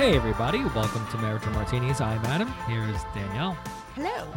[0.00, 0.64] Hey, everybody.
[0.64, 2.00] Welcome to Marriage and Martinis.
[2.00, 2.48] I'm Adam.
[2.66, 3.52] Here's Danielle.
[3.94, 4.08] Hello.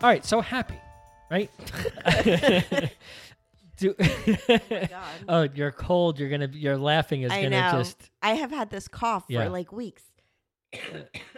[0.00, 0.78] All right, so happy,
[1.32, 1.50] right?
[3.76, 4.58] Do, oh,
[5.28, 6.20] oh, you're cold.
[6.20, 6.48] You're gonna.
[6.52, 7.78] You're laughing is I gonna know.
[7.78, 8.08] just.
[8.22, 9.42] I have had this cough Yeah.
[9.42, 10.04] for like weeks.
[10.72, 10.80] All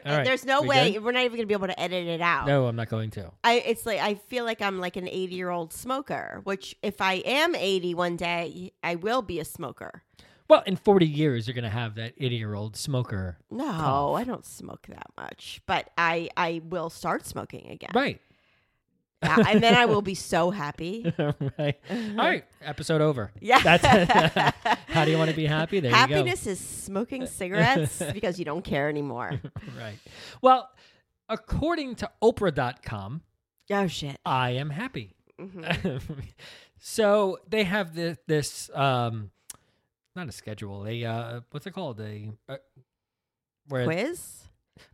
[0.05, 1.03] And There's no we way good?
[1.03, 2.47] we're not even gonna be able to edit it out.
[2.47, 3.33] No, I'm not going to.
[3.43, 6.43] I it's like I feel like I'm like an 80 year old smoker.
[6.45, 10.03] Which if I am 80 one day, I will be a smoker.
[10.48, 13.39] Well, in 40 years, you're gonna have that 80 year old smoker.
[13.50, 14.16] No, Cough.
[14.16, 17.91] I don't smoke that much, but I I will start smoking again.
[17.94, 18.20] Right.
[19.22, 21.12] Yeah, and then I will be so happy.
[21.58, 21.80] right.
[21.91, 22.44] All right.
[22.62, 23.33] Episode over.
[23.41, 23.61] Yeah.
[23.61, 23.84] That's.
[24.89, 25.80] how do you want to be happy?
[25.80, 29.41] There Happiness is smoking cigarettes because you don't care anymore.
[29.77, 29.98] Right.
[30.42, 30.69] Well,
[31.28, 33.22] according to Oprah.com,
[33.70, 34.19] Oh shit.
[34.24, 35.14] I am happy.
[35.41, 36.00] Mhm.
[36.78, 39.30] so they have this this um
[40.17, 42.56] not a schedule a uh what's it called a uh,
[43.69, 44.42] where Quiz?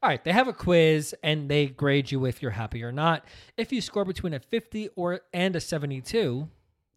[0.03, 3.25] all right they have a quiz and they grade you if you're happy or not
[3.57, 6.49] if you score between a 50 or and a 72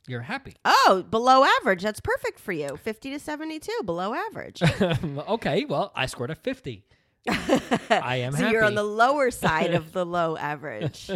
[0.07, 1.81] you're happy Oh, below average.
[1.81, 2.77] That's perfect for you.
[2.77, 4.61] 50 to 72, below average.
[5.27, 6.83] okay well i scored a 50
[7.27, 11.09] i am so happy you're on the lower side of the low average.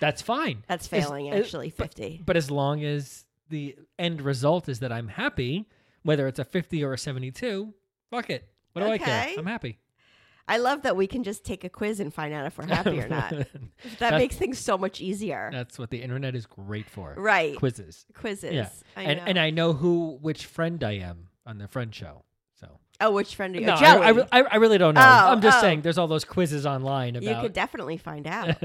[0.00, 1.72] that's fine That's failing, as- actually.
[1.76, 2.22] but- 50.
[2.26, 5.68] but as long as the end result is that i'm happy
[6.02, 7.72] whether it's a 50 or a 72
[8.10, 9.78] fuck it what do i care i'm happy
[10.48, 13.00] I love that we can just take a quiz and find out if we're happy
[13.00, 13.32] or not.
[13.98, 15.50] That makes things so much easier.
[15.52, 17.14] That's what the internet is great for.
[17.16, 17.56] Right.
[17.56, 18.06] Quizzes.
[18.14, 18.52] Quizzes.
[18.52, 18.68] Yeah.
[18.96, 19.24] I and know.
[19.26, 22.24] and I know who which friend I am on the friend show.
[22.58, 23.66] So oh, which friend are you?
[23.66, 24.22] no, I, Joey.
[24.32, 25.00] I, I, I really don't know.
[25.00, 25.60] Oh, I'm just oh.
[25.60, 28.56] saying there's all those quizzes online you could definitely find out.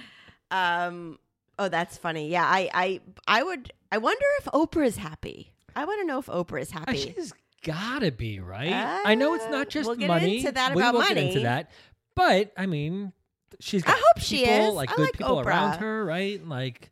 [0.50, 1.18] um.
[1.58, 2.28] Oh, that's funny.
[2.28, 2.44] Yeah.
[2.44, 2.70] I.
[2.74, 3.00] I.
[3.26, 3.72] I would.
[3.90, 5.53] I wonder if Oprah is happy.
[5.76, 6.96] I want to know if Oprah is Uh, happy.
[7.14, 8.72] She's gotta be, right?
[9.04, 10.38] I know it's Uh, not just we'll get money.
[10.38, 11.70] into that we about will get into that.
[12.14, 13.12] But I mean
[13.60, 14.74] she's I got hope she people, is.
[14.74, 16.46] like I good like people around her, right?
[16.46, 16.90] Like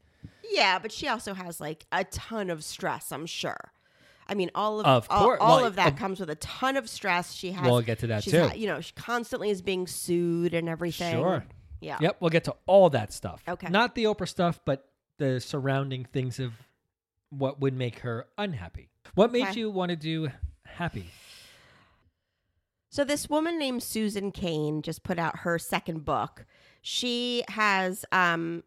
[0.50, 3.72] Yeah, but she also has like a ton of stress, I'm sure.
[4.28, 6.76] I mean, all of Of all, all Well, of that uh, comes with a ton
[6.76, 7.32] of stress.
[7.34, 7.64] She has.
[7.64, 8.46] We'll get to that she's too.
[8.48, 11.14] ha- you know, she constantly is being sued and everything.
[11.16, 11.44] Sure.
[11.80, 11.98] Yeah.
[12.00, 13.42] Yep, we'll get to all that stuff.
[13.48, 13.68] Okay.
[13.68, 14.88] Not the Oprah stuff, but
[15.18, 16.52] the surrounding things of
[17.36, 18.90] what would make her unhappy.
[19.14, 19.60] What made Okay.
[19.60, 20.28] you want to do
[20.64, 21.10] happy?
[22.90, 26.44] So this woman named Susan Cain just put out her second book.
[26.82, 28.64] She has um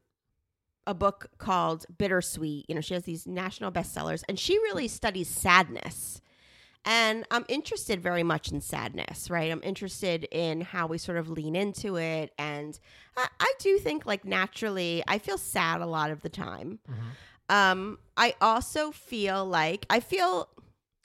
[0.87, 2.65] a book called Bittersweet.
[2.67, 6.21] You know, she has these national bestsellers and she really studies sadness.
[6.87, 9.51] And I'm interested very much in sadness, right?
[9.51, 12.31] I'm interested in how we sort of lean into it.
[12.37, 12.79] And
[13.17, 16.77] I, I do think, like, naturally, I feel sad a lot of the time.
[17.49, 20.49] Um, I also feel like I feel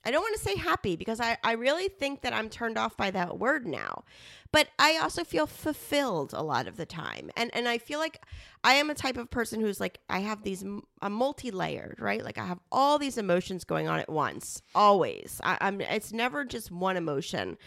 [0.05, 2.97] I don't want to say happy because I, I really think that I'm turned off
[2.97, 4.05] by that word now.
[4.53, 7.31] But I also feel fulfilled a lot of the time.
[7.37, 8.25] And and I feel like
[8.65, 12.25] I am a type of person who's like I have these I'm multi-layered, right?
[12.25, 15.41] Like I have all these emotions going on at once, always.
[15.45, 17.59] I, I'm it's never just one emotion.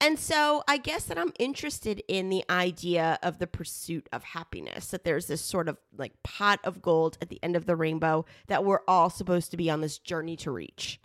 [0.00, 4.86] And so I guess that I'm interested in the idea of the pursuit of happiness,
[4.88, 8.24] that there's this sort of like pot of gold at the end of the rainbow
[8.46, 11.00] that we're all supposed to be on this journey to reach.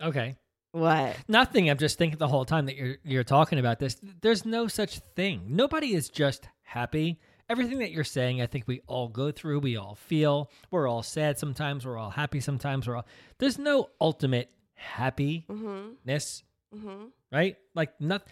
[0.00, 0.36] Okay.
[0.72, 1.16] What?
[1.26, 1.68] Nothing.
[1.68, 3.96] I'm just thinking the whole time that you're you're talking about this.
[4.20, 5.42] There's no such thing.
[5.48, 7.18] Nobody is just happy.
[7.48, 9.58] Everything that you're saying, I think we all go through.
[9.58, 10.48] We all feel.
[10.70, 11.84] We're all sad sometimes.
[11.84, 12.86] We're all happy sometimes.
[12.86, 13.06] We're all.
[13.38, 17.06] There's no ultimate happiness, Mm-hmm.
[17.32, 17.56] Right?
[17.74, 18.26] Like, not.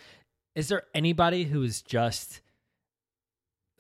[0.55, 2.41] Is there anybody who is just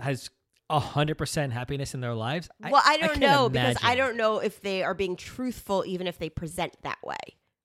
[0.00, 0.30] has
[0.70, 2.48] a hundred percent happiness in their lives?
[2.60, 6.06] Well, I don't can't know because I don't know if they are being truthful, even
[6.06, 7.16] if they present that way.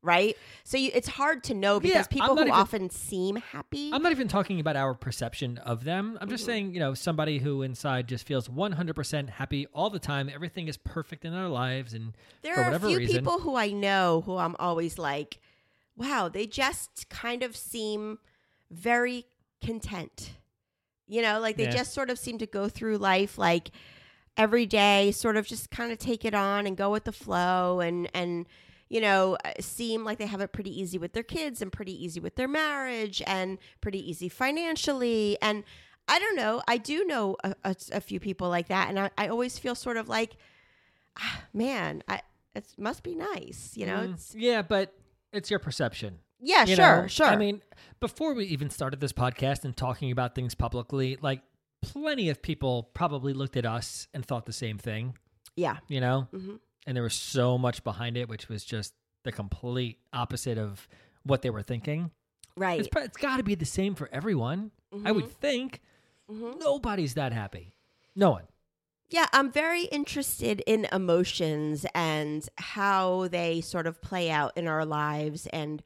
[0.02, 0.36] right?
[0.66, 3.90] So you, it's hard to know because I'm people who even- often seem happy.
[3.94, 6.18] I'm not even talking about our perception of them.
[6.20, 6.30] I'm Mm-hmm.
[6.34, 10.30] just saying, you know, somebody who inside just feels 100% happy all the time.
[10.34, 13.56] Everything is perfect in their lives, and there for are a few reason, people who
[13.56, 15.40] I know who I'm always like,
[15.96, 18.20] wow, they just kind of seem
[18.72, 19.26] very
[19.64, 20.32] content.
[21.08, 21.72] You know, like they Yeah.
[21.72, 23.72] just sort of seem to go through life like
[24.38, 27.80] every day, sort of just kind of take it on and go with the flow
[27.80, 28.48] and and
[28.90, 31.94] you know, uh, seem like they have it pretty easy with their kids and pretty
[32.06, 35.36] easy with their marriage and pretty easy financially.
[35.42, 35.64] And
[36.08, 39.10] I don't know, I do know a, a, a few people like that, and I,
[39.18, 40.36] I always feel sort of like,
[41.18, 42.22] ah, man, I
[42.54, 43.98] it must be nice, you know?
[44.00, 44.94] Mm, It's- yeah, but
[45.34, 46.20] it's your perception.
[46.40, 47.08] yeah, you sure, know?
[47.08, 47.26] sure.
[47.28, 47.62] I mean,
[48.00, 51.42] before we even started this podcast and talking about things publicly, like
[51.82, 55.18] plenty of people probably looked at us and thought the same thing,
[55.56, 56.28] yeah, you know?
[56.34, 56.60] Mhm.
[56.88, 58.94] And there was so much behind it, which was just
[59.24, 60.88] the complete opposite of
[61.24, 62.12] what they were thinking.
[62.56, 62.80] right.
[62.82, 64.72] It's, it's got to be the same for everyone.
[65.06, 65.82] I would think
[66.32, 66.60] Mhm.
[66.60, 67.74] nobody's that happy.
[68.16, 68.44] No one.
[69.10, 74.86] Yeah, I'm very interested in emotions and how they sort of play out in our
[74.86, 75.46] lives.
[75.48, 75.84] And,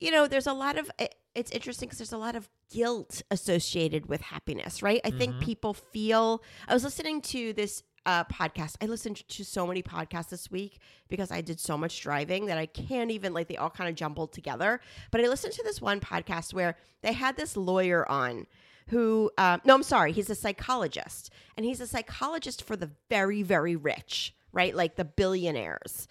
[0.00, 0.90] you know, there's a lot of,
[1.34, 5.00] it's interesting because there's a lot of guilt associated with happiness, right?
[5.02, 8.76] I think people feel, I was listening to this uh, podcast.
[8.82, 10.78] I listened to so many podcasts this week
[11.08, 13.96] because I did so much driving that I can't even, like, they all kind of
[13.96, 14.80] jumbled together.
[15.10, 18.46] But I listened to this one podcast where they had this lawyer on
[18.88, 21.30] who um, no i'm sorry he's a psychologist.
[21.56, 24.74] And he's a psychologist for the very very rich right?
[24.74, 26.08] Like the billionaires.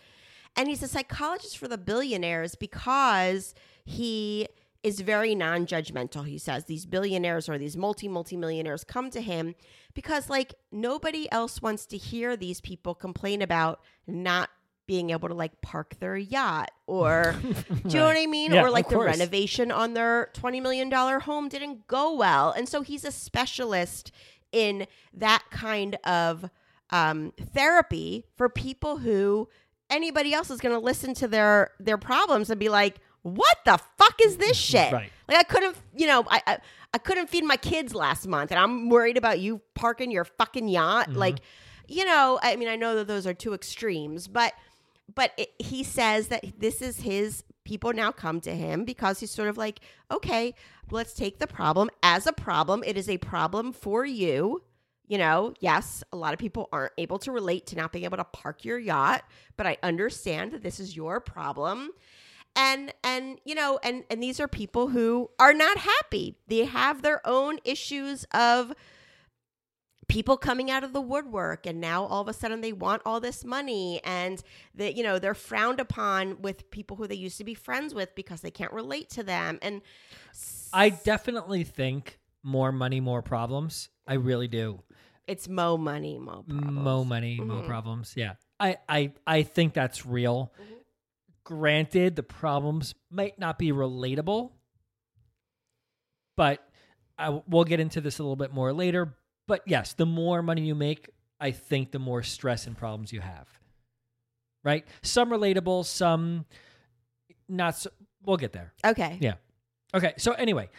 [0.56, 3.53] And he's a psychologist for the billionaires because
[3.85, 4.47] he
[4.83, 6.65] is very non-judgmental he says.
[6.65, 9.56] These billionaires or these multi multi millionaires come to him
[9.94, 14.50] because like nobody else wants to hear these people complain about not
[14.88, 18.63] being able to like park their yacht or do you know what i mean Yeah,
[18.63, 19.07] or like the course.
[19.18, 24.12] renovation on their $20 million home didn't go well and so he's a specialist
[24.51, 26.50] in that kind of
[26.89, 29.50] um, therapy for people who
[29.89, 33.78] anybody else is going to listen to their their problems and be like what the
[33.98, 35.12] fuck is this shit Right.
[35.28, 36.57] like i couldn't you know I, I
[36.94, 40.69] i couldn't feed my kids last month and i'm worried about you parking your fucking
[40.69, 41.19] yacht Mm-hmm.
[41.19, 41.39] like
[41.89, 44.54] you know i mean i know that those are two extremes but
[45.13, 49.31] but it, he says that this is his people now come to him because he's
[49.31, 49.81] sort of like
[50.12, 50.54] okay
[50.89, 52.81] let's take the problem as a problem.
[52.86, 54.63] It is a problem for you.
[55.07, 58.18] You know yes a lot of people aren't able to relate to not being able
[58.18, 59.24] to park your yacht
[59.56, 61.92] but i understand that this is your problem.
[62.56, 66.36] And and you know and and these are people who are not happy.
[66.48, 68.74] They have their own issues of
[70.07, 73.19] people coming out of the woodwork and now all of a sudden they want all
[73.19, 74.42] this money and
[74.74, 78.15] that you know they're frowned upon with people who they used to be friends with
[78.15, 79.81] because they can't relate to them and
[80.71, 83.89] I definitely think more money, more problems.
[84.06, 84.81] I really do.
[85.27, 86.71] it's mo money mo problems.
[86.74, 87.68] Mo money, mo Mhm.
[87.68, 88.13] problems.
[88.15, 88.33] Yeah.
[88.60, 90.53] I, I, I think that's real.
[91.44, 94.51] Granted, the problems might not be relatable,
[96.36, 96.63] but
[97.18, 99.16] I, we'll get into this a little bit more later.
[99.47, 101.09] But yes, the more money you make,
[101.39, 103.47] I think the more stress and problems you have.
[104.63, 104.85] Right?
[105.01, 106.45] Some relatable, some
[107.47, 107.89] not so.
[108.25, 108.73] We'll get there.
[108.85, 109.35] okay Yeah.
[109.94, 110.13] Okay.
[110.17, 110.69] So anyway,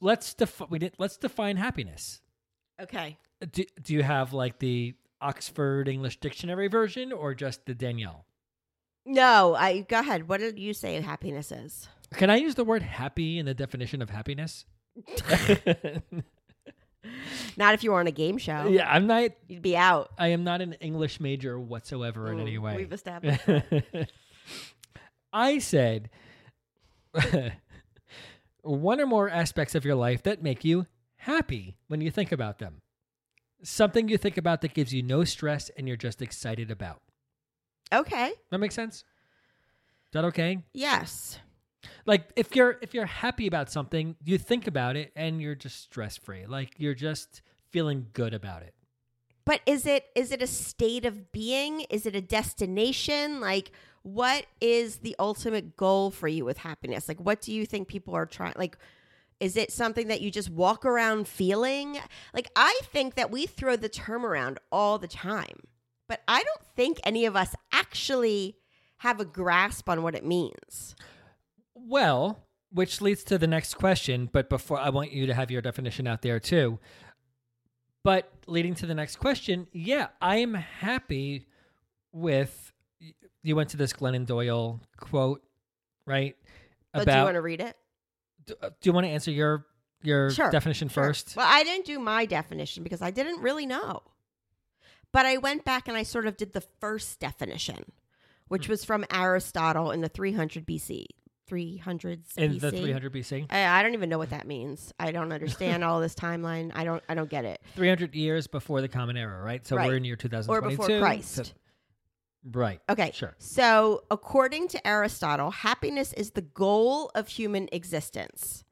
[0.00, 2.20] let's defi- we did let's define happiness.
[2.82, 3.16] okay
[3.52, 8.24] Do, do you have like the Oxford English Dictionary version or just the Danielle?
[9.06, 12.82] no i go ahead what did you say happiness is Can I use the word
[12.82, 14.66] happy in the definition of happiness?
[17.56, 20.28] not if you were on a game show yeah, I'm not you'd be out I
[20.28, 22.76] am not an English major whatsoever in any way.
[22.76, 23.40] we've established
[25.32, 26.10] I said
[28.62, 32.58] one or more aspects of your life that make you happy when you think about
[32.58, 32.80] them.
[33.62, 37.00] Something you think about that gives you no stress and you're just excited about.
[37.92, 38.96] okay That makes sense?
[38.96, 39.04] Is
[40.12, 40.58] that okay?
[40.72, 41.38] yes
[42.06, 45.82] Like if you're if you're happy about something, you think about it and you're just
[45.82, 46.46] stress free.
[46.46, 48.74] Like you're just feeling good about it.
[49.44, 51.80] But is it is it a state of being?
[51.90, 53.40] Is it a destination?
[53.40, 53.72] Like
[54.02, 57.08] what is the ultimate goal for you with happiness?
[57.08, 58.76] Like what do you think people are trying like
[59.40, 61.98] is it something that you just walk around feeling?
[62.34, 65.60] Like I think that we throw the term around all the time.
[66.08, 68.56] But I don't think any of us actually
[68.98, 70.94] have a grasp on what it means.
[71.86, 75.62] Well, which leads to the next question, but before I want you to have your
[75.62, 76.78] definition out there too.
[78.02, 81.46] But leading to the next question, yeah, I am happy
[82.12, 82.72] with
[83.42, 85.42] you went to this Glennon Doyle quote,
[86.06, 86.36] right?
[86.92, 87.76] But do you want to read it?
[88.46, 89.66] do, uh, do you want to answer your
[90.02, 91.04] your Sure, definition Sure.
[91.04, 91.36] first?
[91.36, 94.02] Well, I didn't do my definition because I didn't really know.
[95.12, 97.92] But I went back and I sort of did the first definition,
[98.48, 98.72] which Hmm.
[98.72, 101.04] was from Aristotle in the 300 BC.
[101.50, 102.60] 300s In BC.
[102.60, 104.92] the 300 BC, I, I don't even know what that means.
[105.00, 106.70] I don't understand all this timeline.
[106.74, 107.02] I don't.
[107.08, 107.60] I don't get it.
[107.74, 109.66] 300 years before the Common Era, right?
[109.66, 109.88] So Right.
[109.88, 110.76] we're in year 2022 Or 2022.
[110.76, 111.00] before so-
[111.44, 111.54] Christ.
[112.52, 112.80] right.
[112.88, 113.10] Okay.
[113.14, 113.34] Sure.
[113.38, 118.64] So, according to Aristotle, happiness is the goal of human existence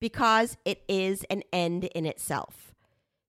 [0.00, 2.74] because it is an end in itself.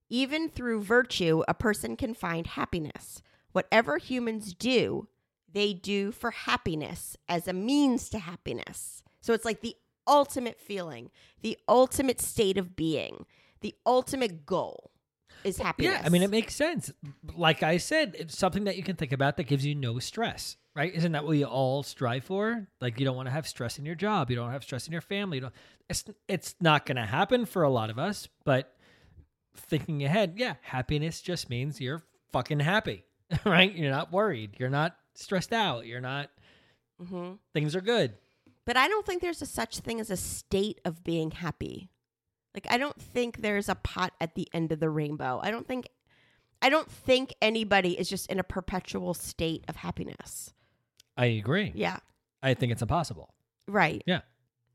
[0.08, 3.22] Even through virtue, a person can find happiness.
[3.52, 5.08] Whatever humans do,
[5.52, 9.02] they do for happiness as a means to happiness.
[9.20, 9.76] So, it's like the
[10.06, 11.10] ultimate feeling,
[11.42, 13.26] the ultimate state of being,
[13.60, 14.90] the ultimate goal
[15.44, 15.94] is happiness.
[15.98, 16.92] Yeah, I mean, it makes sense.
[17.36, 20.56] Like I said, it's something that you can think about that gives you no stress,
[20.74, 20.94] right?
[20.94, 22.66] Isn't that what we all strive for?
[22.80, 24.92] Like, you don't want to have stress in your job, you don't have stress in
[24.92, 25.38] your family.
[25.38, 25.54] You don't.
[25.88, 28.74] It's it's not going to happen for a lot of us, but
[29.56, 32.02] thinking ahead, yeah, happiness just means you're
[32.32, 33.04] fucking happy,
[33.44, 33.74] right?
[33.74, 36.30] You're not worried, you're not stressed out, you're not.
[37.00, 37.38] Mhm.
[37.52, 38.14] Things are good.
[38.66, 41.90] But I don't think there's a such thing as a state of being happy.
[42.54, 45.40] Like I don't think there's a pot at the end of the rainbow.
[45.42, 45.88] I don't think
[46.62, 50.52] I don't think anybody is just in a perpetual state of happiness.
[51.16, 51.72] I agree.
[51.74, 51.98] Yeah.
[52.42, 53.32] I think it's impossible.
[53.66, 54.02] Right.
[54.06, 54.20] Yeah.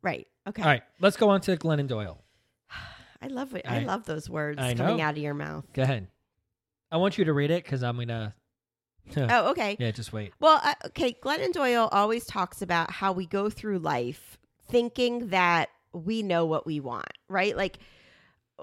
[0.02, 0.28] Right.
[0.48, 0.62] Okay.
[0.62, 2.24] All right, let's go on to Glennon Doyle.
[3.22, 3.66] I love it.
[3.68, 5.04] I, I- love those words I coming know.
[5.04, 5.66] out of your mouth.
[5.74, 6.08] Go ahead.
[6.92, 8.34] I want you to read it because I'm gonna.
[9.18, 9.78] Oh, okay.
[9.80, 10.34] Yeah, just wait.
[10.40, 11.16] Well, uh, okay.
[11.22, 16.66] Glennon Doyle always talks about how we go through life thinking that we know what
[16.66, 17.56] we want, right?
[17.56, 17.78] Like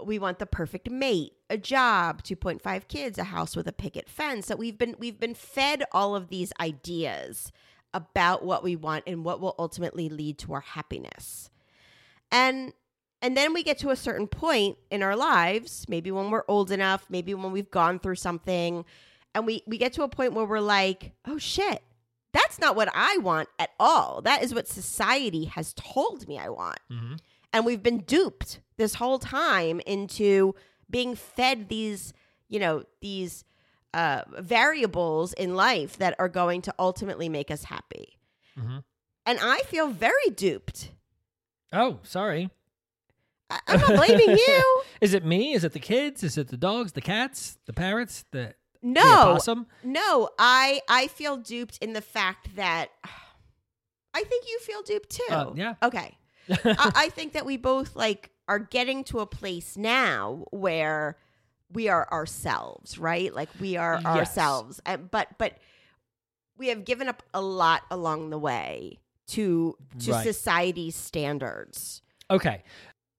[0.05, 4.47] we want the perfect mate, a job, 2.5 kids, a house with a picket fence.
[4.47, 7.53] So we've been we've been fed all of these ideas
[7.95, 11.51] about what we want and what will ultimately lead to our happiness.
[12.31, 12.73] And
[13.21, 16.73] and then we get to a certain point in our lives, maybe when we're old
[16.73, 18.85] enough, maybe when we've gone through something,
[19.35, 21.83] and we we get to a point where we're like, "Oh shit.
[22.33, 24.23] That's not what I want at all.
[24.23, 27.19] That is what society has told me I want." Mhm.
[27.53, 30.55] And we've been duped this whole time into
[30.91, 32.13] being fed these,
[32.49, 33.45] you know, these
[33.95, 38.19] uh, variables in life that are going to ultimately make us happy.
[38.59, 38.83] Mhm.
[39.27, 40.93] And I feel very duped.
[41.73, 42.49] Oh, sorry.
[43.51, 44.83] I- I'm not blaming you.
[45.03, 45.53] Is it me?
[45.53, 46.23] Is it the kids?
[46.25, 49.39] Is it the dogs, the cats, the parrots, the No,
[49.85, 50.29] no.
[50.39, 52.89] I I feel duped in the fact that
[54.15, 55.33] I think you feel duped too.
[55.35, 55.75] Uh, yeah.
[55.83, 56.17] Okay.
[56.51, 61.17] I, I think that we both like are getting to a place now where
[61.73, 63.33] we are ourselves, right?
[63.35, 64.07] Like we are Yes.
[64.07, 65.57] ourselves, and, but but
[66.59, 68.99] we have given up a lot along the way
[69.29, 70.25] to to Right.
[70.25, 72.03] society's standards.
[72.31, 72.65] Okay.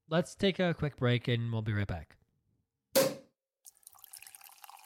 [0.10, 2.18] Let's take a quick break and we'll be right back.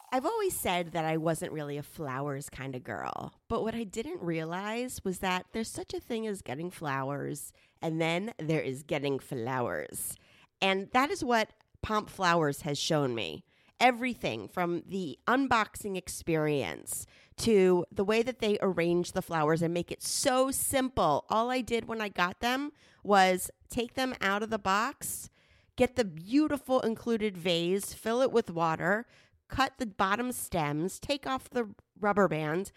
[0.09, 3.83] I've always said that I wasn't really a flowers kind of girl, but what I
[3.83, 8.83] didn't realize was that there's such a thing as getting flowers, and then there is
[8.83, 10.15] getting flowers.
[10.61, 13.43] And that is what Pomp Flowers has shown me.
[13.81, 17.05] Everything from the unboxing experience
[17.37, 21.25] to the way that they arrange the flowers and make it so simple.
[21.29, 22.71] All I did when I got them
[23.03, 25.29] was take them out of the box,
[25.75, 29.05] get the beautiful included vase, fill it with water,
[29.49, 32.71] cut the bottom stems, take off the rubber band,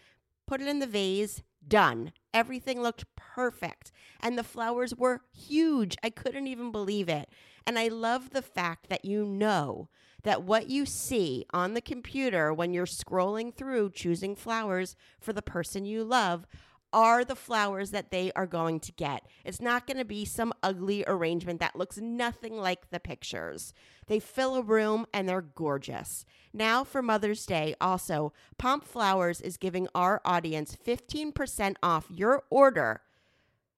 [0.47, 2.11] put it in the vase, done.
[2.33, 3.91] Everything looked perfect.
[4.19, 5.95] And the flowers were huge.
[6.03, 7.29] I couldn't even believe it.
[7.65, 9.89] And I love the fact that you know
[10.23, 15.41] that what you see on the computer when you're scrolling through choosing flowers for the
[15.41, 16.45] person you love
[16.93, 19.25] are the flowers that they are going to get.
[19.45, 23.73] It's not going to be some ugly arrangement that looks nothing like the pictures.
[24.07, 26.25] They fill a room and they're gorgeous.
[26.53, 33.01] Now, for Mother's Day, also, Pomp Flowers is giving our audience 15% off your order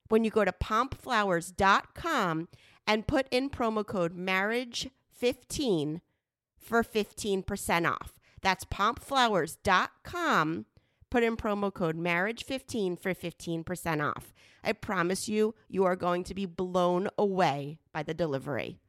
[0.08, 2.48] when you go to pompflowers.com
[2.86, 6.00] and put in promo code marriage15
[6.58, 8.18] for 15% off.
[8.42, 10.66] That's pompflowers.com.
[11.14, 14.34] Put in promo code marriage15 for 15% off.
[14.64, 18.80] I promise you, you are going to be blown away by the delivery.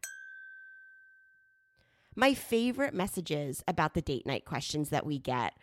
[2.15, 5.53] My favorite messages about the date night questions that we get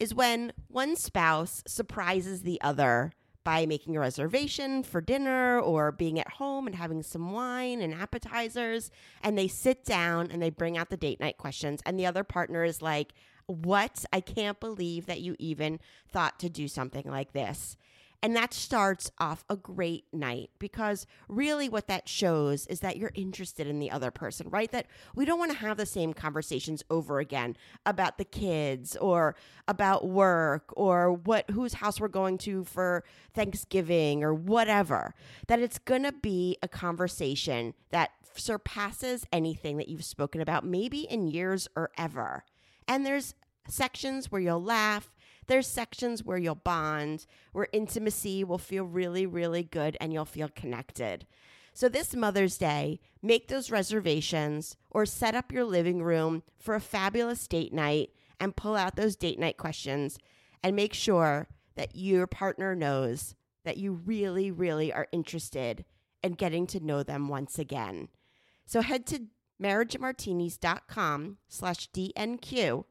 [0.00, 3.12] is when one spouse surprises the other
[3.44, 7.92] by making a reservation for dinner or being at home and having some wine and
[7.92, 8.90] appetizers.
[9.22, 11.82] And they sit down and they bring out the date night questions.
[11.84, 13.12] And the other partner is like,
[13.46, 14.04] What?
[14.12, 17.76] I can't believe that you even thought to do something like this.
[18.22, 23.12] And that starts off a great night because really what that shows is that you're
[23.14, 24.70] interested in the other person, right?
[24.72, 29.36] That we don't want to have the same conversations over again about the kids or
[29.68, 35.14] about work or what whose house we're going to for Thanksgiving or whatever.
[35.46, 41.00] That it's going to be a conversation that surpasses anything that you've spoken about maybe
[41.00, 42.44] in years or ever.
[42.88, 43.34] And there's
[43.68, 45.12] sections where you'll laugh
[45.46, 50.48] there's sections where you'll bond, where intimacy will feel really, really good and you'll feel
[50.48, 51.26] connected.
[51.72, 56.80] So, this Mother's Day, make those reservations or set up your living room for a
[56.80, 60.18] fabulous date night and pull out those date night questions
[60.62, 65.84] and make sure that your partner knows that you really, really are interested
[66.22, 68.08] in getting to know them once again.
[68.64, 69.26] So, head to
[69.62, 72.84] marriagemartinis.com slash DNQ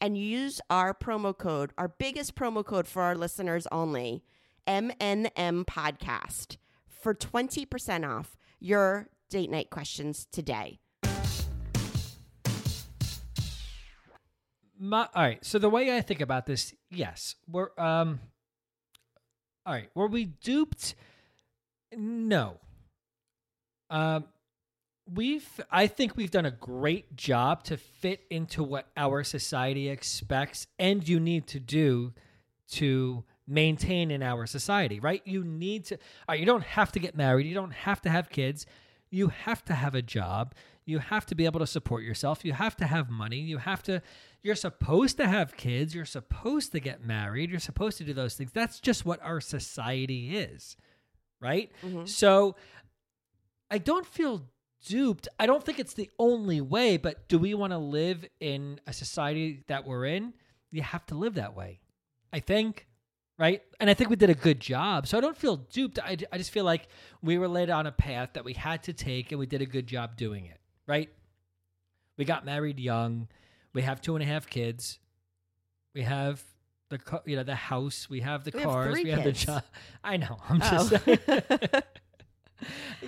[0.00, 4.24] and use our promo code, our biggest promo code for our listeners only,
[4.66, 6.56] MNM Podcast,
[6.88, 10.80] for 20% off your date night questions today.
[14.82, 15.44] My, all right.
[15.44, 18.18] So the way I think about this, yes, we're um.
[19.66, 20.94] All right, were we duped?
[21.94, 22.56] No.
[23.90, 24.24] Um,
[25.14, 30.66] we've I think we've done a great job to fit into what our society expects
[30.78, 32.12] and you need to do
[32.72, 35.22] to maintain in our society, right?
[35.24, 35.98] You need to
[36.34, 38.66] you don't have to get married, you don't have to have kids.
[39.12, 40.54] You have to have a job.
[40.84, 42.44] You have to be able to support yourself.
[42.44, 43.38] You have to have money.
[43.38, 44.02] You have to
[44.42, 45.94] you're supposed to have kids.
[45.94, 47.50] You're supposed to get married.
[47.50, 48.52] You're supposed to do those things.
[48.52, 50.76] That's just what our society is.
[51.40, 51.72] Right?
[51.84, 52.04] Mm-hmm.
[52.04, 52.54] So
[53.70, 54.46] I don't feel
[54.86, 55.28] duped.
[55.38, 58.92] I don't think it's the only way, but do we want to live in a
[58.92, 60.32] society that we're in?
[60.70, 61.80] You have to live that way.
[62.32, 62.86] I think,
[63.38, 63.62] right?
[63.80, 65.06] And I think we did a good job.
[65.06, 65.98] So I don't feel duped.
[65.98, 66.86] I, I just feel like
[67.22, 69.66] we were led on a path that we had to take and we did a
[69.66, 71.08] good job doing it, right?
[72.16, 73.28] We got married young.
[73.72, 74.98] We have two and a half kids.
[75.94, 76.42] We have
[76.88, 78.08] the you know the house.
[78.10, 78.92] We have the We cars.
[78.94, 79.62] three we have the job.
[80.04, 80.38] I know.
[80.48, 80.88] I'm Oh.
[80.88, 81.04] just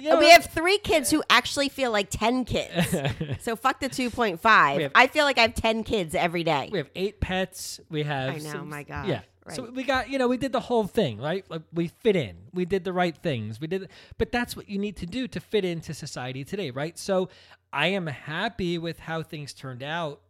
[0.01, 2.95] know we have three kids who actually feel like 10 kids.
[3.41, 4.91] so fuck the 2.5.
[4.95, 6.69] I feel like I have 10 kids every day.
[6.73, 7.81] We have eight pets.
[7.91, 8.35] We have.
[8.35, 9.07] I know, my God.
[9.07, 9.21] Yeah.
[9.51, 11.45] So we got, you know, we did the whole thing, right?
[11.51, 12.37] Like we fit in.
[12.55, 13.61] We did the right things.
[13.61, 16.97] We did, but that's what you need to do to fit into society today, right?
[16.97, 17.29] So
[17.73, 20.21] I am happy with how things turned out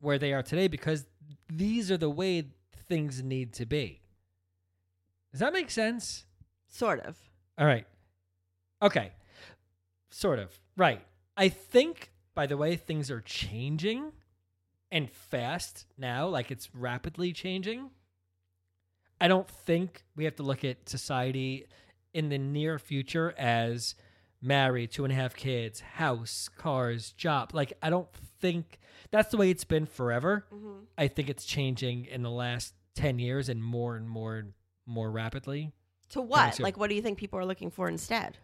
[0.00, 1.06] where they are today because
[1.48, 2.44] these are the way
[2.88, 4.02] things need to be.
[5.30, 6.24] Does that make sense?
[6.68, 7.16] Sort of.
[7.58, 7.86] All right.
[8.82, 9.12] Okay.
[10.10, 10.58] Sort of.
[10.76, 11.02] Right.
[11.36, 14.12] I think, by the way, things are changing
[14.90, 17.90] and fast now, like it's rapidly changing.
[19.20, 21.66] I don't think we have to look at society
[22.14, 23.94] in the near future as
[24.40, 27.50] married, two and a half kids, house, cars, job.
[27.52, 28.08] Like, I don't
[28.40, 28.78] think
[29.10, 30.46] that's the way it's been forever.
[30.54, 30.84] Mm-hmm.
[30.96, 34.52] I think it's changing in the last 10 years and more and more and
[34.86, 35.72] more rapidly.
[36.10, 36.58] To what?
[36.60, 38.38] Like, what do you think people are looking for instead?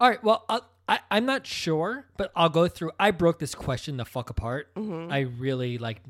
[0.00, 0.22] All right.
[0.22, 2.92] Well, I'll, I I'm not sure, but I'll go through.
[2.98, 4.74] I broke this question the fuck apart.
[4.74, 5.12] Mm-hmm.
[5.12, 6.00] I really like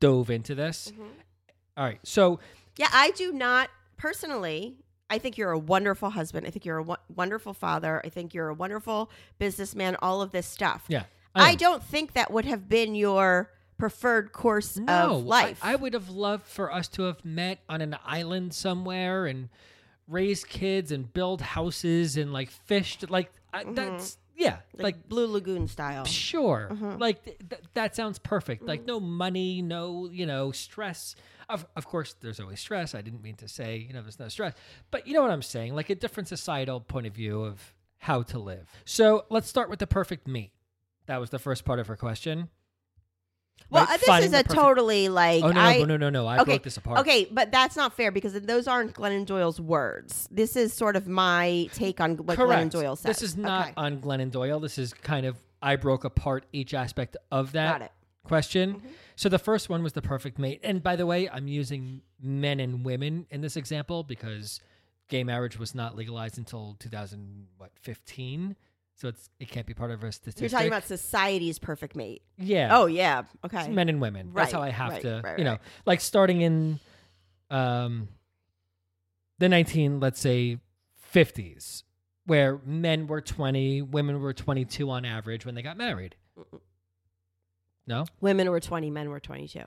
[0.00, 0.92] dove into this.
[1.76, 2.00] All right.
[2.02, 2.40] So
[2.76, 4.76] Yeah, I do not personally.
[5.08, 6.46] I think you're a wonderful husband.
[6.46, 8.00] I think you're a wo- wonderful father.
[8.04, 9.96] I think you're a wonderful businessman.
[10.00, 10.84] All of this stuff.
[10.88, 11.56] yeah, I, am.
[11.56, 15.58] don't think that would have been your preferred course no, of life.
[15.62, 19.48] I, I would have loved for us to have met on an island somewhere and
[20.10, 23.08] raised kids and build houses and like fished.
[23.08, 23.74] Like I, mm-hmm.
[23.74, 26.04] that's yeah, like, like Blue Lagoon style.
[26.04, 26.68] Sure.
[26.72, 26.98] Mm-hmm.
[26.98, 28.62] Like th- th- that sounds perfect.
[28.62, 28.86] Like mm-hmm.
[28.86, 31.14] no money, no, you know, stress.
[31.48, 32.94] Of of course there's always stress.
[32.94, 34.54] I didn't mean to say, you know, there's no stress.
[34.90, 35.74] But you know what I'm saying?
[35.74, 38.66] Like a different societal point of view of how to live.
[38.86, 40.52] So, let's start with the perfect me.
[41.06, 42.48] That was the first part of her question.
[43.68, 44.00] Well, Right?
[44.00, 45.44] this is a perfect- totally like.
[45.44, 46.26] Oh no, I, no, no, no, no.
[46.26, 46.98] I okay, broke this apart.
[47.00, 50.28] Okay, but that's not fair because those aren't Glennon Doyle's words.
[50.30, 52.72] This is sort of my take on what Glennon Correct.
[52.72, 53.10] Doyle said.
[53.10, 53.74] This is not Okay.
[53.76, 54.58] on Glennon Doyle.
[54.60, 57.92] This is kind of I broke apart each aspect of that Got it.
[58.24, 58.74] question.
[58.76, 58.88] Mm-hmm.
[59.16, 60.60] So the first one was the perfect mate.
[60.64, 64.60] And by the way, I'm using men and women in this example because
[65.08, 68.56] gay marriage was not legalized until 2000 what 15.
[69.00, 70.42] So it's it can't be part of a statistic.
[70.42, 72.20] You're talking about society's perfect mate.
[72.36, 72.68] yeah.
[72.76, 73.20] Oh yeah.
[73.20, 73.70] It's Okay.
[73.70, 74.32] men and women.
[74.34, 75.60] That's how I have right, to, right, you know, right.
[75.86, 76.78] like starting in
[77.48, 78.08] um
[79.38, 80.58] the 19 let's say
[81.14, 81.84] 50s
[82.26, 86.14] where men were 20, women were 22 on average when they got married.
[87.86, 88.04] No?
[88.20, 89.62] Women were 20, men were 22.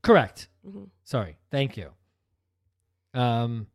[0.00, 0.48] Correct.
[0.64, 0.90] Mhm.
[1.02, 1.38] Sorry.
[1.50, 1.90] Thank you.
[3.14, 3.66] Um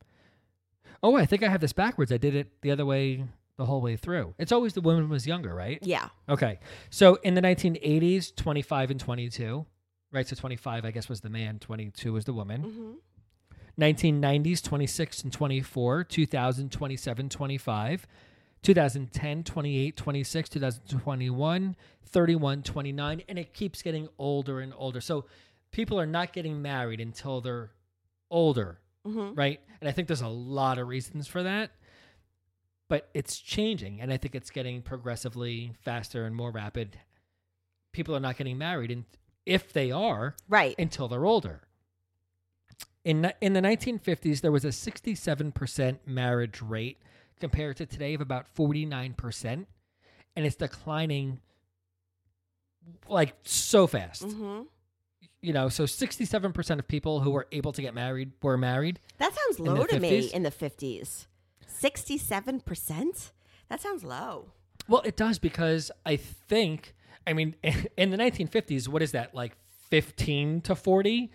[1.06, 2.14] Oh, I think I have this backwards.
[2.14, 3.26] I did it the other way
[3.58, 4.34] the whole way through.
[4.38, 5.80] It's always the woman was younger, right?
[5.82, 6.10] Yeah.
[6.28, 6.60] Okay.
[6.90, 9.66] So in the 1980s, 25 and 22,
[10.12, 10.28] right?
[10.28, 12.64] So 25, I guess, was the man, 22 was the woman.
[12.64, 13.82] Mm-hmm.
[13.82, 18.08] 1990s, 26 and 24, 2000, 27, 25.
[18.64, 25.02] 2010, 28, 26, 2021, 31, 29, and it keeps getting older and older.
[25.02, 25.26] So
[25.72, 27.72] people are not getting married until they're
[28.32, 29.36] older, mm-hmm.
[29.36, 29.60] right?
[29.82, 31.72] And I think there's a lot of reasons for that,
[32.90, 37.00] but it's changing, and I think it's getting progressively faster and more rapid.
[37.92, 39.06] People are not getting married, and
[39.46, 40.76] if they are, Right.
[40.80, 41.62] until they're older.
[43.04, 46.98] In in the 1950s, there was a 67% marriage rate
[47.40, 49.66] compared to today of about 49%,
[50.36, 51.42] and it's declining
[53.08, 54.24] like so fast.
[54.24, 54.62] hmm
[55.42, 59.00] You know, so 67% of people who were able to get married were married.
[59.18, 61.28] That sounds low to me in the 50s.
[61.84, 63.32] 67%?
[63.70, 64.52] That sounds low.
[64.88, 66.94] Well, it does because I think,
[67.26, 67.56] I mean,
[67.98, 69.56] in the 1950s, what is that like
[69.90, 71.32] 15 to 40?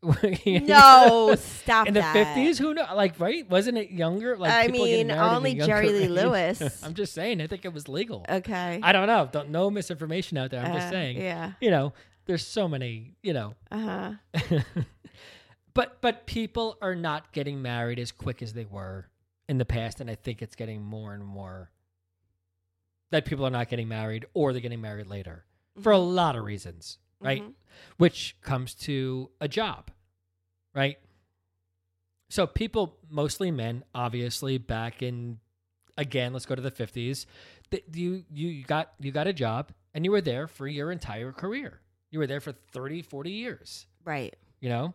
[0.46, 2.00] No, stop in the.
[2.00, 5.54] 50s who know like right wasn't it younger like I mean, married at a only
[5.56, 6.10] Jerry Lee age?
[6.10, 6.84] Lewis.
[6.84, 8.78] i'm just saying i think it was legal Okay.
[8.80, 11.54] i don't know don't no misinformation out there i'm just Uh, saying yeah.
[11.60, 11.94] you know
[12.26, 14.58] there's so many you know Uh huh.
[15.74, 19.06] but but people are not getting married as quick as they were
[19.48, 21.70] in the past and i think it's getting more and more
[23.10, 25.44] that people are not getting married or they're getting married later
[25.80, 26.14] for a mm-hmm.
[26.14, 27.42] lot of reasons right?
[27.42, 27.50] Mm-hmm.
[27.98, 29.90] Which comes to a job
[30.74, 30.98] right?
[32.30, 35.38] So people mostly men obviously back in
[35.96, 37.26] again let's go to the 50s
[37.92, 41.80] you you got you got a job and you were there for your entire career.
[42.10, 43.86] You were there for 30 40 years.
[44.04, 44.34] Right.
[44.60, 44.94] you know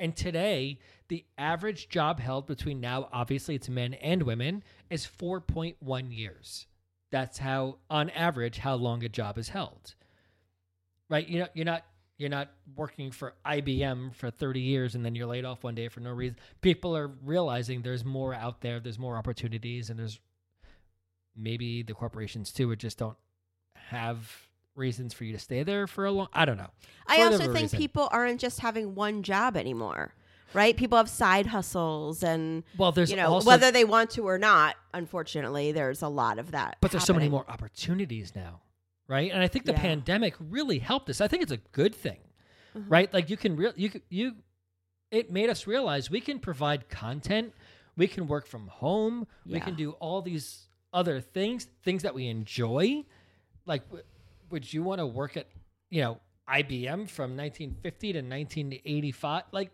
[0.00, 6.16] and today the average job held between now obviously it's men and women is 4.1
[6.16, 6.66] years.
[7.12, 9.94] That's how on average how long a job is held.
[11.08, 11.28] Right?
[11.28, 11.84] You know you're not
[12.16, 15.88] you're not working for IBM for 30 years and then you're laid off one day
[15.88, 16.36] for no reason.
[16.60, 20.18] People are realizing there's more out there there's more opportunities and there's
[21.36, 23.16] maybe the corporations too it just don't
[23.74, 26.70] have reasons for you to stay there for a long i don't know
[27.06, 27.78] I For also think reason.
[27.78, 30.14] people aren't just having one job anymore,
[30.54, 30.76] right?
[30.76, 34.38] People have side hustles and, Well, there's you know, also- whether they want to or
[34.38, 36.76] not, unfortunately, there's a lot of that.
[36.80, 38.60] but there's so many more opportunities now
[39.08, 39.80] right and i think the Yeah.
[39.80, 42.18] pandemic really helped us i think it's a good thing
[42.76, 42.88] Mm-hmm.
[42.88, 44.36] right like you can real you you
[45.10, 47.52] it made us realize we can provide content
[47.96, 52.28] we can work from home we can do all these other things things that we
[52.28, 53.04] enjoy
[53.66, 53.82] like
[54.50, 55.46] would you want to work at
[55.90, 59.70] you know ibm from 1950 to 1985 like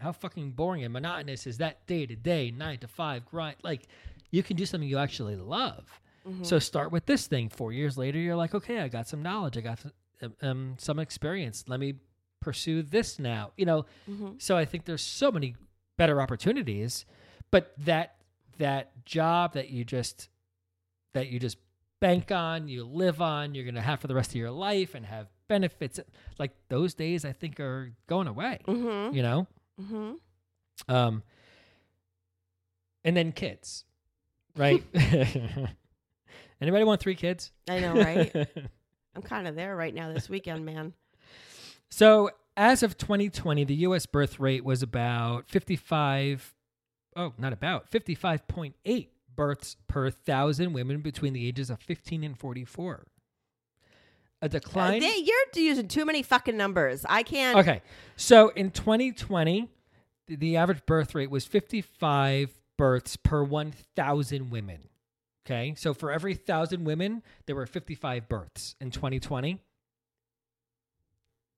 [0.00, 3.86] how fucking boring and monotonous is that day to day nine to five grind like
[4.30, 6.00] you can do something you actually love.
[6.26, 6.44] Mm-hmm.
[6.44, 7.48] So start with this thing.
[7.48, 9.56] Four years later you're like okay i got some knowledge.
[9.56, 11.64] I got some, um, um some experience.
[11.66, 11.94] Let me
[12.40, 13.52] pursue this now.
[13.56, 14.32] You know mm-hmm.
[14.38, 15.54] so i think there's so many
[15.98, 17.04] better opportunities
[17.50, 18.16] but that
[18.56, 20.28] that job that you just
[21.12, 21.58] that you just
[22.00, 25.04] bank on you live on you're gonna have for the rest of your life and
[25.06, 26.00] have benefits
[26.38, 29.14] like those days i think are going away Mhm.
[29.14, 29.46] you know
[29.80, 30.16] Mhm.
[30.88, 31.22] um
[33.04, 33.84] and then kids
[34.56, 34.82] right
[36.60, 38.34] anybody want three kids I know, right?
[39.14, 40.92] I'm kind of there right now this weekend, man.
[41.90, 44.06] So, as of 2020, the U.S.
[44.06, 46.54] birth rate was about 55.
[47.16, 53.06] Oh, not about 55.8 births per thousand women between the ages of 15 and 44.
[54.42, 55.00] A Uh, decline.
[55.00, 57.04] they- you're using too many fucking numbers.
[57.08, 57.58] I can't.
[57.58, 57.82] okay,
[58.16, 59.68] so in 2020,
[60.26, 64.88] the- the average birth rate was 55 births per 1,000 women.
[65.46, 69.58] Okay, so for every thousand women, there were 55 births in 2020.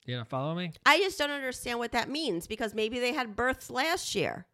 [0.07, 0.73] You don't follow me?
[0.85, 4.47] I just don't understand what that means because maybe they had births last year.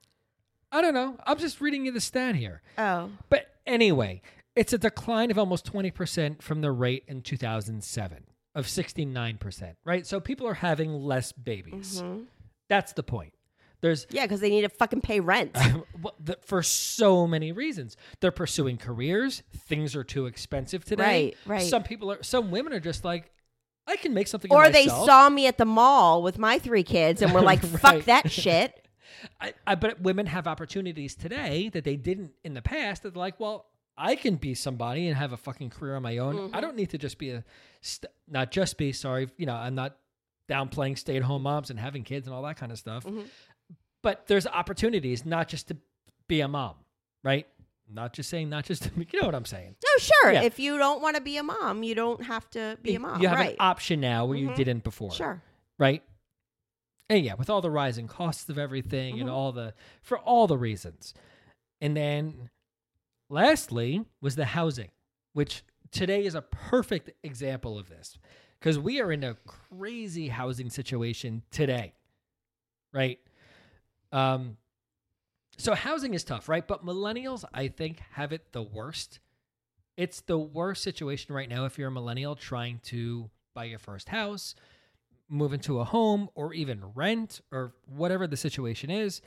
[0.70, 1.16] I don't know.
[1.26, 2.62] I'm just reading you the stat here.
[2.76, 3.10] Oh.
[3.30, 4.22] But anyway,
[4.54, 10.06] it's a decline of almost 20% from the rate in 2007 of 69%, right?
[10.06, 12.02] So people are having less babies.
[12.02, 12.24] Mm-hmm.
[12.68, 13.32] That's the point.
[13.80, 15.56] There's Yeah, because they need to fucking pay rent.
[16.44, 17.96] for so many reasons.
[18.20, 19.44] They're pursuing careers.
[19.56, 21.36] Things are too expensive today.
[21.46, 21.62] Right, right.
[21.62, 23.30] Some people are some women are just like
[23.86, 27.22] I can make something or they saw me at the mall with my three kids
[27.22, 28.87] and were like, fuck that shit.
[29.40, 33.02] I, I, but women have opportunities today that they didn't in the past.
[33.02, 33.66] That they're like, well,
[33.96, 36.36] I can be somebody and have a fucking career on my own.
[36.36, 36.56] Mm-hmm.
[36.56, 37.44] I don't need to just be a,
[37.80, 38.92] st- not just be.
[38.92, 39.96] Sorry, you know, I'm not
[40.48, 43.04] downplaying stay at home moms and having kids and all that kind of stuff.
[43.04, 43.22] Mm-hmm.
[44.02, 45.76] But there's opportunities, not just to
[46.28, 46.74] be a mom.
[47.24, 47.46] right?
[47.90, 49.74] Not just saying, not just to, you know what I'm saying.
[49.82, 50.32] No, sure.
[50.32, 50.42] Yeah.
[50.42, 53.20] If you don't want to be a mom, you don't have to be a mom.
[53.22, 53.50] You have right.
[53.52, 54.56] an option now where you Mhm.
[54.56, 55.10] didn't before.
[55.12, 55.42] Sure.
[55.78, 56.02] right?
[57.10, 59.22] And yeah, with all the rising costs of everything Mm-hmm.
[59.22, 61.14] and all the for all the reasons.
[61.80, 62.50] And then
[63.30, 64.90] lastly was the housing,
[65.32, 68.18] which today is a perfect example of this
[68.58, 71.94] because we are in a crazy housing situation today.
[72.92, 73.18] Right?
[74.12, 74.56] Um
[75.56, 76.66] so housing is tough, right?
[76.66, 79.20] But millennials I think have it the worst.
[79.96, 84.08] It's the worst situation right now if you're a millennial trying to buy your first
[84.08, 84.54] house,
[85.28, 89.20] move into a home or even rent or whatever the situation is,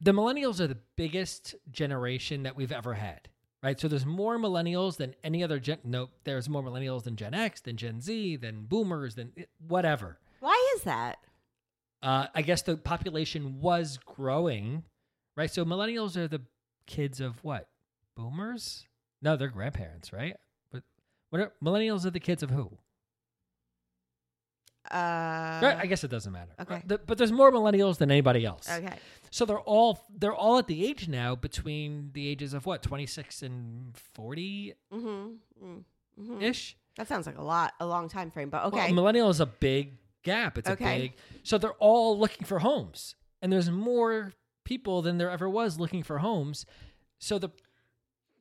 [0.00, 3.28] the millennials are the biggest generation that we've ever had.
[3.62, 3.78] Right.
[3.78, 5.78] So there's more millennials than any other gen.
[5.84, 9.32] No, there's more millennials than Gen X, than Gen Z, than boomers, than
[9.68, 10.18] whatever.
[10.40, 11.18] Why is that?
[12.02, 14.82] Uh, I guess the population was growing.
[15.36, 15.48] Right.
[15.48, 16.42] So millennials are the
[16.86, 17.68] kids of what?
[18.16, 18.84] Boomers?
[19.22, 20.34] No, they're grandparents, right?
[20.72, 20.82] But
[21.30, 22.76] what are, millennials are the kids of who?
[24.90, 26.52] Uh, I guess it doesn't matter.
[26.60, 26.82] okay.
[26.86, 28.68] The- but there's more millennials than anybody else.
[28.70, 28.96] okay.
[29.30, 33.42] So they're all they're all at the age now between the ages of what 26
[33.42, 35.70] and 40 Mm-hmm.
[36.20, 36.42] mm-hmm.
[36.42, 36.76] ish.
[36.96, 38.76] That sounds like a lot, a long time frame, but okay.
[38.86, 40.58] Well, millennial is a big gap.
[40.58, 40.96] It's Okay.
[40.96, 41.12] a big.
[41.42, 44.32] So they're all looking for homes, and there's more
[44.64, 46.66] people than there ever was looking for homes.
[47.18, 47.48] So the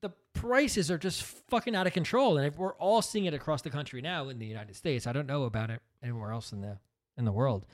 [0.01, 3.69] the prices are just fucking out of control, and we're all seeing it across the
[3.69, 5.07] country now in the United States.
[5.07, 6.77] I don't know about it anywhere else in the
[7.17, 7.65] in the world.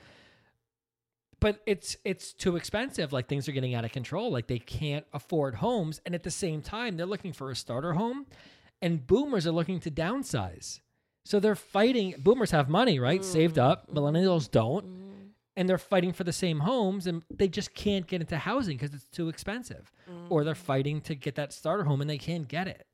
[1.40, 3.12] But it's it's too expensive.
[3.12, 4.30] Like things are getting out of control.
[4.30, 7.94] Like they can't afford homes, and at the same time, they're looking for a starter
[7.94, 8.26] home,
[8.82, 10.80] and boomers are looking to downsize.
[11.24, 12.14] So they're fighting.
[12.18, 13.24] Boomers have money, right?
[13.24, 13.86] Saved up.
[13.86, 13.98] Mm-hmm.
[13.98, 15.07] Millennials don't, mm-hmm.
[15.58, 18.94] And they're fighting for the same homes, and they just can't get into housing because
[18.94, 20.26] it's too expensive, mm.
[20.30, 22.86] or they're fighting to get that starter home and they can't get it.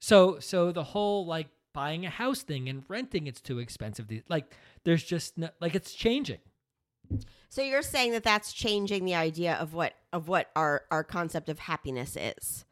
[0.00, 4.06] So so the whole like buying a house thing and renting it's too expensive.
[4.28, 4.52] Like
[4.84, 6.40] there's just no, like it's changing.
[7.48, 11.48] So you're saying that that's changing the idea of what of what our our concept
[11.48, 12.64] of happiness is,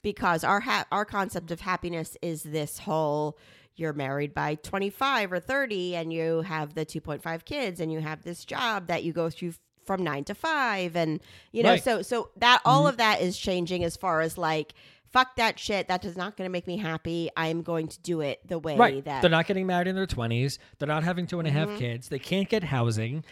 [0.00, 3.36] because our ha- our concept of happiness is this whole
[3.76, 8.22] you're married by 25 or 30 and you have the 2.5 kids and you have
[8.22, 9.54] this job that you go through
[9.86, 11.20] from 9 to 5 and
[11.52, 11.82] you know Right.
[11.82, 14.74] so so that all of that is changing as far as like
[15.08, 18.20] fuck that shit that is not going to make me happy i'm going to do
[18.20, 19.04] it the way Right.
[19.04, 20.58] that They're not getting married in their 20s.
[20.78, 21.78] They're not having two and a half Mm-hmm.
[21.78, 22.08] kids.
[22.08, 23.24] They can't get housing.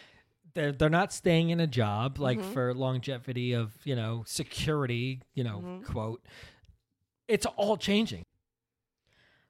[0.54, 2.52] They're, they're not staying in a job like Mm-hmm.
[2.52, 5.92] for longevity of, you know, security, you know, Mm-hmm.
[5.92, 6.22] quote.
[7.28, 8.24] It's all changing.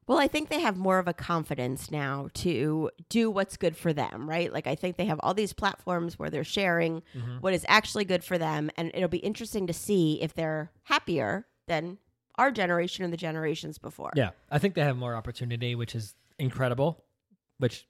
[0.08, 3.92] Well, I think they have more of a confidence now to do what's good for
[3.92, 4.52] them, right?
[4.52, 7.38] Like, I think they have all these platforms where they're sharing Mm-hmm.
[7.38, 8.70] what is actually good for them.
[8.76, 11.98] And it'll be interesting to see if they're happier than
[12.36, 14.12] our generation and the generations before.
[14.16, 14.30] Yeah.
[14.50, 17.04] I think they have more opportunity, which is incredible,
[17.58, 17.86] which,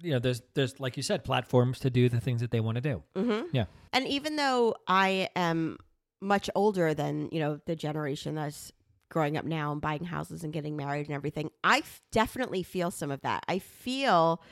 [0.00, 2.76] you know, there's, there's, like you said, platforms to do the things that they want
[2.76, 3.02] to do.
[3.16, 3.46] Mm-hmm.
[3.52, 3.64] Yeah.
[3.92, 5.78] And even though I am
[6.20, 8.72] much older than, you know, the generation that's
[9.08, 12.90] growing up now and buying houses and getting married and everything, I f- definitely feel
[12.90, 13.44] some of that.
[13.48, 14.42] I feel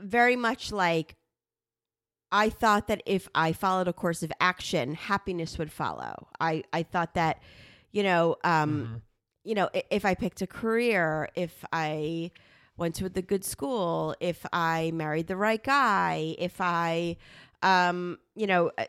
[0.00, 1.16] very much like
[2.30, 6.28] I thought that if I followed a course of action, happiness would follow.
[6.40, 7.42] I, I thought that,
[7.90, 9.02] you know, um,
[9.44, 12.30] you know, i- if I picked a career, if I
[12.76, 17.16] went to the good school, if I married the right guy, if I,
[17.62, 18.84] um, you know, uh,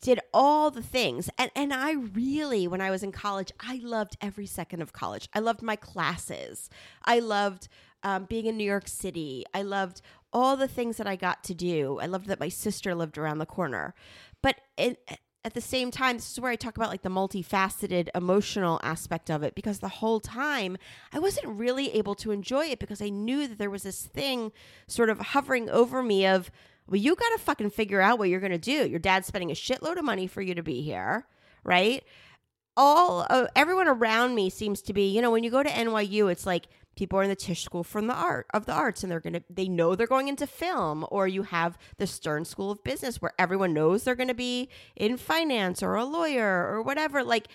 [0.00, 1.28] did all the things.
[1.38, 5.28] And and I really, when I was in college, I loved every second of college.
[5.34, 6.70] I loved my classes.
[7.04, 7.68] I loved
[8.02, 9.44] um, being in New York City.
[9.52, 10.00] I loved
[10.32, 11.98] all the things that I got to do.
[12.00, 13.94] I loved that my sister lived around the corner.
[14.42, 14.98] But it,
[15.44, 19.30] at the same time, this is where I talk about like the multifaceted emotional aspect
[19.30, 20.78] of it because the whole time
[21.12, 24.52] I wasn't really able to enjoy it because I knew that there was this thing
[24.86, 26.50] sort of hovering over me of,
[26.86, 28.86] well, you got to fucking figure out what you're going to do.
[28.88, 31.26] Your dad's spending a shitload of money for you to be here,
[31.62, 32.04] right?
[32.76, 36.30] all uh, everyone around me seems to be you know when you go to NYU
[36.30, 36.66] it's like
[36.96, 39.42] people are in the Tisch School from the art of the arts and they're to
[39.48, 43.32] they know they're going into film or you have the Stern School of Business where
[43.38, 47.48] everyone knows they're going to be in finance or a lawyer or whatever like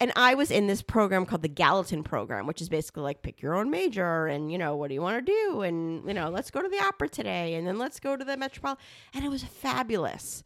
[0.00, 3.40] and I was in this program called the Gallatin program which is basically like pick
[3.42, 5.62] your own major and you know what do you want to do?
[5.62, 8.36] And you know let's go to the opera today and then let's go to the
[8.36, 8.84] Metropolitan.
[9.14, 10.42] And it was fabulous.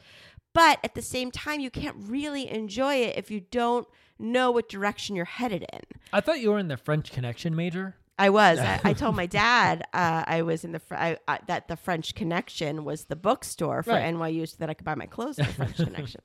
[0.52, 3.86] But at the same time you can't really enjoy it if you don't
[4.18, 5.80] know what direction you're headed in.
[6.12, 7.94] I thought you were in the French Connection major.
[8.18, 8.58] i was.
[8.58, 11.76] I, I told my dad uh, i was in the fr- I, I, that the
[11.76, 14.14] french connection was the bookstore for Right.
[14.14, 16.20] nyu so that i could buy my clothes at the french connection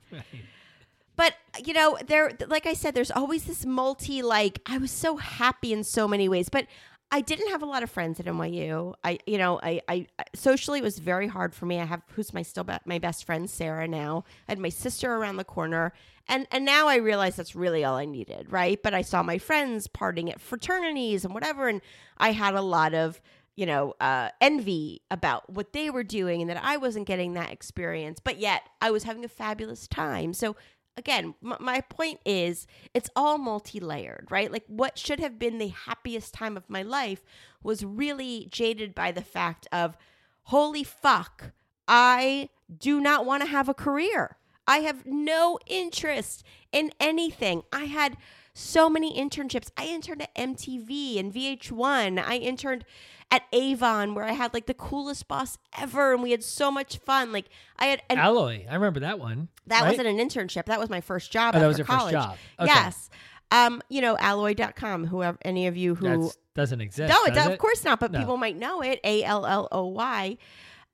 [1.15, 5.17] but you know, there, like I said, there's always this multi, like, I was so
[5.17, 6.67] happy in so many ways, but
[7.11, 8.93] I didn't have a lot of friends at NYU.
[9.03, 11.79] I, you know, I, I socially it was very hard for me.
[11.79, 14.25] I have who's my still be, my best friend Sarah now.
[14.47, 15.93] I had my sister around the corner,
[16.27, 18.81] and and now I realize that's really all I needed, right?
[18.81, 21.81] But I saw my friends partying at fraternities and whatever, and
[22.17, 23.21] I had a lot of
[23.55, 27.51] you know uh, envy about what they were doing and that I wasn't getting that
[27.51, 28.19] experience.
[28.19, 30.33] But yet I was having a fabulous time.
[30.33, 30.55] So
[30.97, 34.51] again, m- my point is it's all multi layered, right?
[34.51, 37.23] Like what should have been the happiest time of my life
[37.63, 39.97] was really jaded by the fact of,
[40.43, 41.51] holy fuck,
[41.87, 44.37] I do not want to have a career.
[44.67, 47.63] I have no interest in anything.
[47.71, 48.17] I had
[48.53, 49.69] so many internships.
[49.77, 52.23] I interned at MTV and VH1.
[52.25, 52.85] I interned
[53.31, 56.97] at Avon where I had like the coolest boss ever and we had so much
[56.99, 57.31] fun.
[57.31, 57.45] Like
[57.77, 58.65] I had an Alloy.
[58.69, 59.49] I remember that one.
[59.67, 59.89] that right?
[59.89, 60.65] wasn't an internship.
[60.65, 61.55] That was my first job.
[61.55, 62.37] Oh, that was your first job.
[62.59, 62.67] Okay.
[62.67, 63.09] Yes.
[63.51, 67.09] Um, you know, alloy.com, whoever any of you who That doesn't exist.
[67.09, 68.19] No, it does does, of course not, but No.
[68.19, 68.99] people might know it.
[69.03, 70.37] A L L O Y.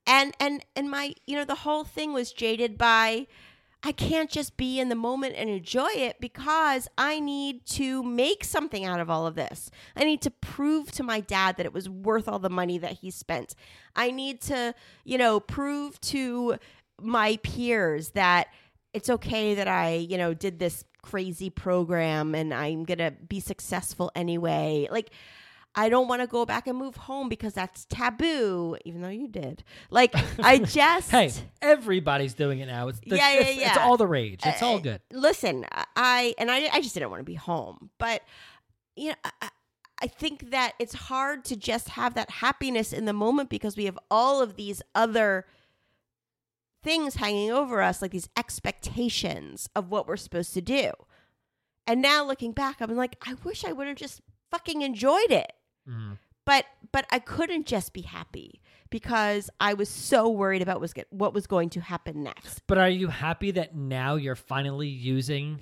[0.06, 3.26] And and and my, you know, the whole thing was jaded by
[3.84, 8.44] I can't just be in the moment and enjoy it because I need to make
[8.44, 9.70] something out of all of this.
[9.96, 12.98] I need to prove to my dad that it was worth all the money that
[13.00, 13.56] he spent.
[13.96, 16.56] I need to, you know, prove to
[17.00, 18.48] my peers that
[18.92, 23.40] it's okay that I, you know, did this crazy program and I'm going to be
[23.40, 24.86] successful anyway.
[24.90, 25.10] Like
[25.74, 29.26] I don't want to go back and move home because that's taboo, even though you
[29.28, 29.64] did.
[29.90, 31.32] Like I just Hey,
[31.62, 32.88] everybody's doing it now.
[32.88, 34.40] It's the, Yeah, yeah, it's, it's all the rage.
[34.44, 35.00] It's all Uh, good.
[35.12, 35.64] Listen,
[35.96, 38.22] I and I, I just didn't want to be home, but
[38.96, 39.48] you know, I,
[40.02, 43.86] I think that it's hard to just have that happiness in the moment because we
[43.86, 45.46] have all of these other
[46.82, 50.90] things hanging over us, like these expectations of what we're supposed to do.
[51.86, 55.52] And now looking back, I'm like, I wish I would have just fucking enjoyed it.
[55.88, 56.18] Mhm.
[56.44, 61.06] But but I couldn't just be happy because I was so worried about was get,
[61.10, 62.62] what was going to happen next.
[62.66, 65.60] But are you happy that now you're finally using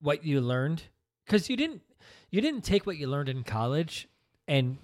[0.00, 0.82] what you learned?
[1.26, 1.82] Because you didn't
[2.30, 4.06] you didn't take what you learned in college
[4.46, 4.76] and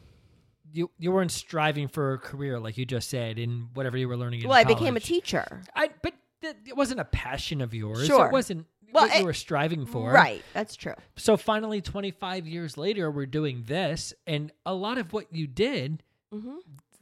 [0.72, 4.16] you you weren't striving for a career like you just said in whatever you were
[4.16, 5.62] learning in Well, I became a teacher.
[5.74, 8.06] I but th- it wasn't a passion of yours.
[8.06, 8.26] Sure.
[8.26, 10.10] It wasn't Well, what you it- were striving for.
[10.12, 10.94] Right, that's true.
[11.16, 16.02] So finally 25 years later we're doing this and a lot of what you did
[16.32, 16.56] hmm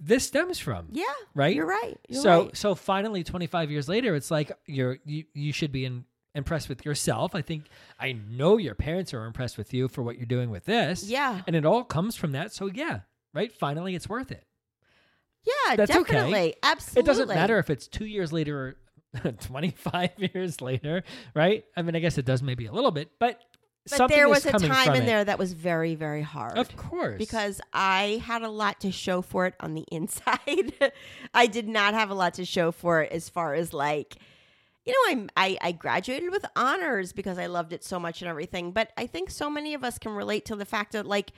[0.05, 0.89] this stems from.
[0.91, 1.55] Yeah, Right?
[1.55, 1.97] You're right.
[2.09, 2.57] You're so right.
[2.57, 6.85] so finally 25 years later it's like you're you you should be in, impressed with
[6.85, 7.35] yourself.
[7.37, 7.67] I think
[8.01, 11.05] I know your parents are impressed with you for what you're doing with this.
[11.05, 11.43] Yeah.
[11.47, 12.53] And it all comes from that.
[12.53, 13.01] So yeah,
[13.33, 13.53] right?
[13.53, 14.45] Finally it's worth it.
[15.45, 16.55] yeah, that's okay.
[16.63, 17.01] absolutely.
[17.01, 18.77] It doesn't matter if it's 2 years later or
[19.41, 21.03] 25 years later,
[21.35, 21.65] right?
[21.77, 23.41] I mean, I guess it does maybe a little bit, but
[23.89, 25.07] But something there was a time in it.
[25.07, 26.57] there that was very, very hard.
[26.57, 27.19] Of course.
[27.19, 30.93] because I had a lot to show for it on the inside.
[31.35, 34.17] I did not have a lot to show for it as far as like,
[34.85, 38.29] you know, I'm, I I graduated with honors because I loved it so much and
[38.29, 38.73] everything.
[38.73, 41.33] But I think so many of us can relate to the fact that like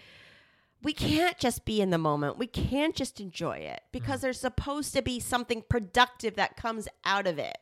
[0.84, 2.38] we can't just be in the moment.
[2.38, 4.22] We can't just enjoy it because mm.
[4.22, 7.56] there's supposed to be something productive that comes out of it.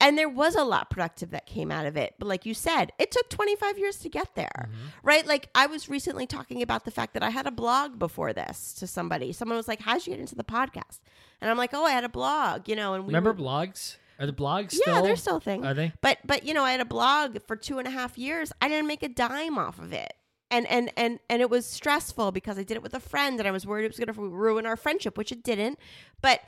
[0.00, 2.14] And there was a lot productive that came out of it.
[2.18, 4.88] But like you said, it took 25 years to get there, mm-hmm.
[5.02, 5.26] right?
[5.26, 8.74] Like I was recently talking about the fact that I had a blog before this
[8.74, 9.32] to somebody.
[9.32, 11.00] Someone was like, How'd you get into the podcast?
[11.40, 13.96] And I'm like, Oh, I had a blog, you know, and we Remember were- blogs?
[14.18, 15.66] Are the blogs yeah, they're still a thing.
[15.66, 15.92] Are they?
[16.00, 18.52] But but you know, I had a blog for two and a half years.
[18.60, 20.14] I didn't make a dime off of it.
[20.50, 23.48] And and and and it was stressful because I did it with a friend and
[23.48, 25.80] I was worried it was gonna ruin our friendship, which it didn't.
[26.20, 26.42] But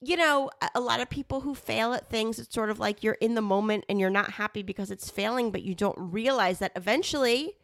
[0.00, 3.14] you know, a- lot of people who fail at things, it's sort of like you're
[3.20, 6.72] in the moment and you're not happy because it's failing, but you don't realize that
[6.76, 7.54] eventually,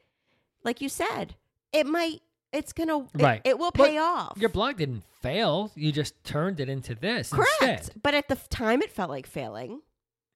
[0.65, 1.37] like you said,
[1.73, 3.41] it might it's gonna it- Right.
[3.45, 4.37] it, will But pay off.
[4.37, 5.71] Your blog didn't fail.
[5.77, 7.51] You just turned it into this Correct.
[7.63, 8.03] instead.
[8.03, 9.83] But at the time it felt like failing.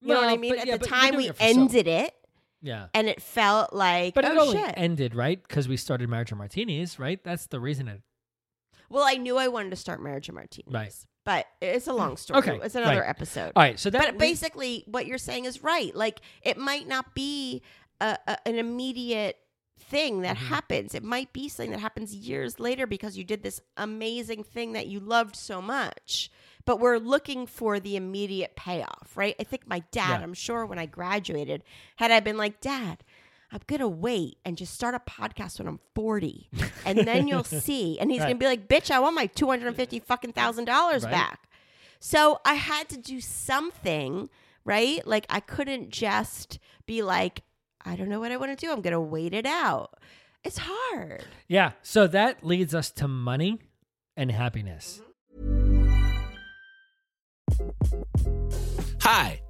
[0.00, 0.52] You know what I mean?
[0.52, 2.14] but At yeah, the time we it for so- ended it
[2.62, 2.86] Yeah.
[2.94, 4.74] and it felt like But it oh only shit.
[4.76, 5.42] ended, right?
[5.42, 7.22] Because we started Marriage and Martinis, right?
[7.24, 8.02] That's the reason it.
[8.88, 10.72] well, I knew I wanted to start marriage and martinis.
[10.72, 10.94] Right.
[11.24, 12.38] But it's a long story.
[12.40, 13.08] Okay, It's another right.
[13.08, 13.52] episode.
[13.56, 13.78] All right.
[13.78, 14.00] So that.
[14.12, 15.94] but basically what you're saying is right.
[15.94, 17.62] Like it might not be
[18.00, 19.38] a, a, an immediate
[19.78, 20.46] thing that Mm-hmm.
[20.46, 20.94] happens.
[20.94, 24.86] It might be something that happens years later because you did this amazing thing that
[24.86, 26.30] you loved so much.
[26.66, 29.34] But we're looking for the immediate payoff, right?
[29.38, 30.22] I think my dad, Yeah.
[30.22, 31.62] I'm sure when I graduated,
[31.96, 33.04] had I been like, Dad,
[33.54, 36.50] I'm gonna wait and just start a podcast when I'm 40,
[36.86, 37.98] and then you'll see.
[38.00, 38.26] And he's Right.
[38.26, 41.12] gonna be like, "Bitch, I want my 250 fucking thousand dollars Right.
[41.12, 41.48] back."
[42.00, 44.28] So I had to do something,
[44.64, 45.06] right?
[45.06, 47.42] Like I couldn't just be like,
[47.82, 48.70] I don't know what I want to do.
[48.72, 49.94] I'm going to wait it out.
[50.42, 51.24] It's hard.
[51.48, 51.72] Yeah.
[51.82, 53.58] So that leads us to money
[54.16, 55.00] and happiness.
[59.00, 59.40] Hi,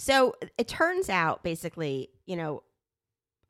[0.00, 2.62] So it turns out, basically, you know,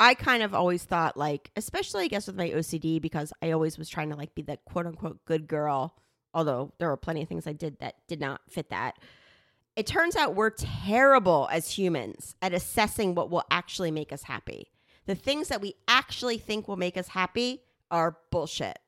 [0.00, 3.76] I kind of always thought, like, especially I guess with my OCD, because I always
[3.76, 5.94] was trying to like be the quote unquote good girl,
[6.32, 8.98] although there were plenty of things I did that did not fit that.
[9.76, 14.70] It turns out we're terrible as humans at assessing what will actually make us happy.
[15.04, 18.78] The things that we actually think will make us happy are bullshit.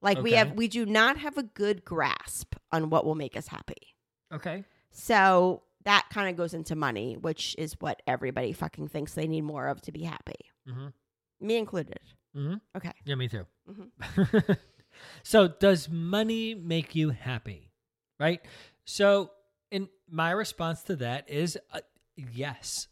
[0.00, 3.48] Like we have, we do not have a good grasp on what will make us
[3.48, 3.94] happy.
[4.32, 4.64] Okay.
[4.90, 9.40] So that kind of goes into money, which is what everybody fucking thinks they need
[9.40, 10.34] more of to be happy.
[10.68, 10.92] Mhm.
[11.40, 11.98] Me included.
[12.34, 12.92] hmm Okay.
[13.06, 13.46] Yeah, me too.
[13.66, 14.58] Mhm.
[15.22, 17.72] so, does money make you happy?
[18.20, 18.42] Right.
[18.84, 19.30] So,
[19.70, 21.80] in my response to that is uh,
[22.16, 22.88] yes.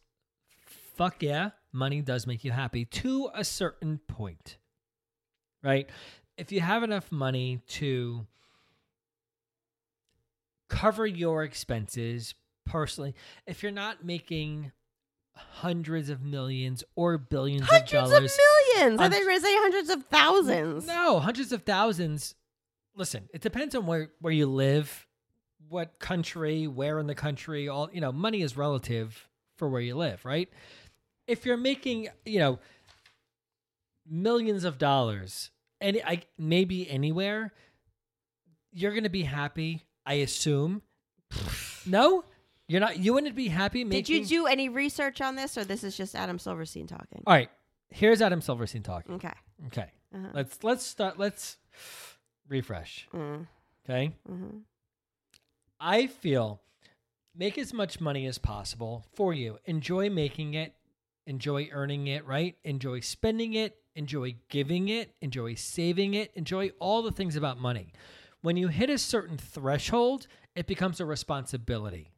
[0.95, 4.57] Fuck yeah, money does make you happy to a certain point.
[5.63, 5.91] Right?
[6.39, 8.27] If you have enough money to
[10.69, 12.35] cover your expenses
[12.67, 13.15] personally,
[13.47, 14.73] if you're not making
[15.35, 19.01] hundreds of millions or billions Hundreds of of millions.
[19.01, 20.87] I I'm- thought you were going to say hundreds of thousands.
[20.87, 22.35] no, hundreds of thousands.
[22.95, 25.07] Listen, it depends on where where you live,
[25.69, 27.69] what country, where in the country.
[27.69, 30.49] All you know, money is relative for where you live, right?
[31.27, 32.59] If you're making, you know,
[34.09, 35.51] millions of dollars,
[35.81, 37.53] and I maybe anywhere,
[38.73, 39.85] you're gonna be happy.
[40.07, 40.81] I assume.
[41.87, 42.25] no,
[42.69, 42.99] you're not.
[42.99, 46.15] You wouldn't be happy Did you do any research on this, or this is just
[46.15, 47.23] Adam Silverstein talking?
[47.27, 47.51] All right.
[47.91, 49.15] Here's Adam Silverstein talking.
[49.17, 49.33] Okay.
[49.69, 49.87] Okay.
[50.15, 50.29] Uh-huh.
[50.35, 51.19] Let's let's start.
[51.19, 51.57] Let's
[52.49, 53.09] refresh.
[53.15, 53.47] Mm,
[53.89, 54.13] Okay.
[54.31, 54.63] mhm.
[55.79, 56.61] I feel
[57.35, 59.59] make as much money as possible for you.
[59.67, 60.75] Enjoy making it,
[61.27, 62.57] enjoy earning it, right?
[62.65, 67.93] Enjoy spending it, enjoy giving it, enjoy saving it, enjoy all the things about money.
[68.41, 72.11] When you hit a certain threshold, it becomes a responsibility.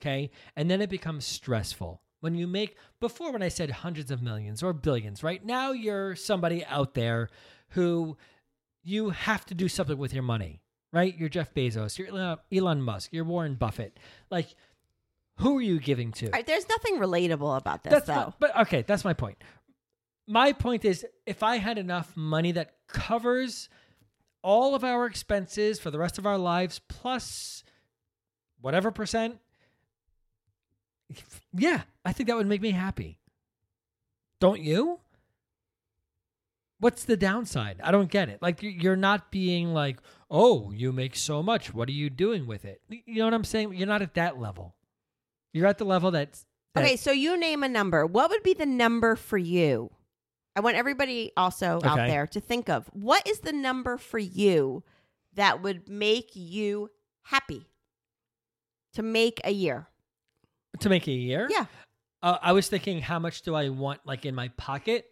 [0.00, 0.30] Okay?
[0.56, 2.02] And then it becomes stressful.
[2.20, 5.44] When you make before when I said hundreds of millions or billions, right?
[5.44, 7.28] Now you're somebody out there
[7.70, 8.16] who
[8.82, 10.60] you have to do something with your money,
[10.92, 11.16] right?
[11.16, 13.98] You're Jeff Bezos, you're Elon- Musk, you're Warren Buffett.
[14.30, 14.48] Like,
[15.36, 16.30] who are you giving to?
[16.30, 18.14] Right, there's nothing relatable about this, that's though.
[18.14, 19.38] my- but okay, that's my point.
[20.26, 23.68] My point is, if I had enough money that covers
[24.42, 27.62] all of our expenses for the rest of our lives, plus
[28.60, 29.38] whatever percent,
[31.52, 33.18] yeah, I think that would make me happy.
[34.40, 35.00] Don't you?
[36.80, 37.80] What's the downside?
[37.82, 38.40] I don't get it.
[38.40, 40.00] Like you- you're not being like,
[40.30, 41.74] "Oh, you make so much.
[41.74, 43.74] What are you doing with it?" You know what I'm saying?
[43.74, 44.76] You're not at that level.
[45.52, 48.06] You're at the level that's that, Okay, so you name a number.
[48.06, 49.90] What would be the number for you?
[50.54, 54.84] I want everybody also out there to think of what is the number for you
[55.34, 56.90] that would make you
[57.22, 57.66] happy
[58.92, 59.88] to make a year?
[60.80, 61.48] To make a year.
[61.50, 61.66] Yeah.
[62.22, 65.06] Uh, I was thinking, how much do I want, like in my pocket?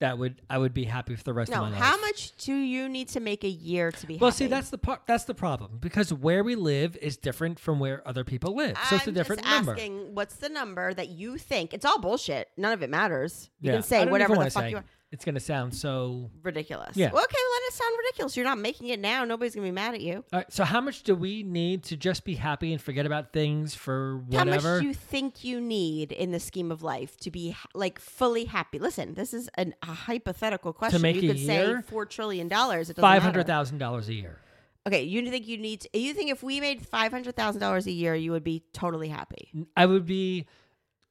[0.00, 1.80] That would I would be happy for the rest No, of my life.
[1.82, 4.20] how much do you need to make a year to be happy?
[4.20, 4.44] Well, happy?
[4.44, 5.02] see, that's the part.
[5.08, 8.76] That's the problem because where we live is different from where other people live.
[8.88, 9.72] So it's a I'm different just number.
[9.72, 11.74] asking what's the number that you think?
[11.74, 12.46] It's all bullshit.
[12.56, 13.50] None of it matters.
[13.60, 13.76] You Yeah.
[13.78, 14.68] can say whatever the fuck say.
[14.68, 14.86] you want.
[15.10, 16.30] It's going to sound so.
[16.42, 16.94] Ridiculous.
[16.96, 17.10] Yeah.
[17.12, 18.36] Well, okay, let it sound ridiculous.
[18.36, 19.24] You're not making it now.
[19.24, 20.16] Nobody's gonna be mad at you.
[20.32, 23.32] All right, so how much do we need to just be happy and forget about
[23.32, 24.74] things for How whatever?
[24.74, 28.44] much do you think you need in the scheme of life to be like fully
[28.44, 28.78] happy?
[28.78, 31.00] Listen, this is an, a hypothetical question.
[31.00, 31.82] make you a could year?
[31.82, 32.92] say four trillion dollars.
[32.98, 34.38] Five hundred thousand dollars a year.
[34.86, 35.80] Okay, you think you need?
[35.82, 38.62] To, you think if we made five hundred thousand dollars a year, you would be
[38.74, 39.50] totally happy?
[39.74, 40.46] I would be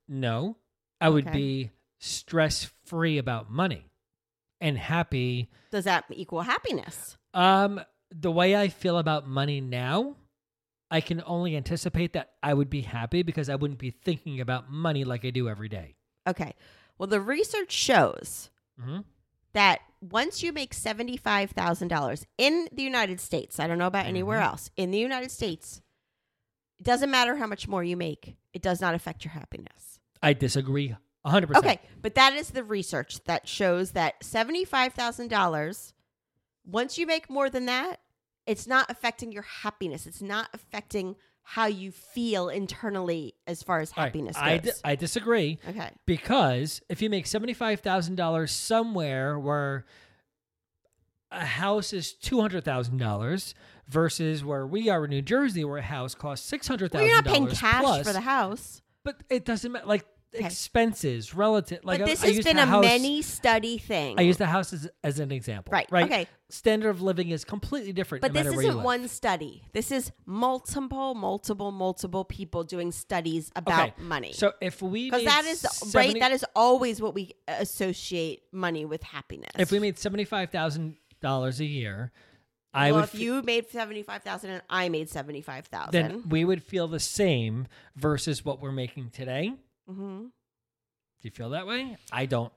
[0.07, 0.57] no.
[1.01, 1.37] I would Okay.
[1.37, 3.89] be stress free about money
[4.61, 7.17] and happy Does that equal happiness?
[7.33, 7.79] Um,
[8.09, 10.15] the way I feel about money now,
[10.89, 14.71] I can only anticipate that I would be happy because I wouldn't be thinking about
[14.71, 15.95] money like I do every day.
[16.27, 16.53] Okay.
[16.97, 18.49] Well, the research shows
[18.81, 19.03] Mhm.
[19.53, 24.49] that once you make $75,000 in the United States, I don't know about anywhere Mm-hmm.
[24.51, 25.81] else, in the United States,
[26.79, 29.99] it doesn't matter how much more you make, it does not affect your happiness.
[30.21, 30.95] I disagree
[31.26, 31.55] 100%.
[31.57, 35.93] Okay, but that is the research that shows that $75,000
[36.68, 38.01] once you make more than that,
[38.45, 40.05] it's not affecting your happiness.
[40.05, 44.74] It's not affecting how you feel internally as far as happiness I, goes.
[44.74, 45.91] di- I disagree okay.
[46.05, 49.86] because if you make $75,000 somewhere where
[51.32, 53.53] a house is $200,000
[53.88, 57.26] versus where we are in New Jersey where a house costs $600,000 Well, you're not
[57.26, 58.82] paying cash plus, for the house.
[59.05, 60.05] But it doesn't matter like
[60.36, 60.45] Okay.
[60.45, 64.19] expenses relative like but this I has used been a house- many study thing.
[64.19, 65.71] I use the house as, as an example.
[65.71, 66.05] Right, Right.
[66.05, 66.28] okay.
[66.49, 68.21] Standard of living is completely different.
[68.21, 69.63] but no this matter where you isn't one study.
[69.73, 74.34] This is multiple, multiple, multiple people doing studies about Okay, money.
[74.34, 76.19] So if we because that is 70 right.
[76.19, 79.51] That is always what we associate money with happiness.
[79.57, 82.11] if we made seventy five thousand dollars a year,
[82.73, 85.69] I well, would if f- you made seventy five thousand and I made seventy five
[85.91, 89.53] then we would feel the same versus what we're making today.
[89.89, 90.19] Mm-hmm.
[90.25, 90.29] Do
[91.21, 91.97] you feel that way?
[92.11, 92.53] I don't.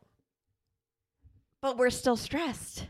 [1.61, 2.87] but we're still stressed.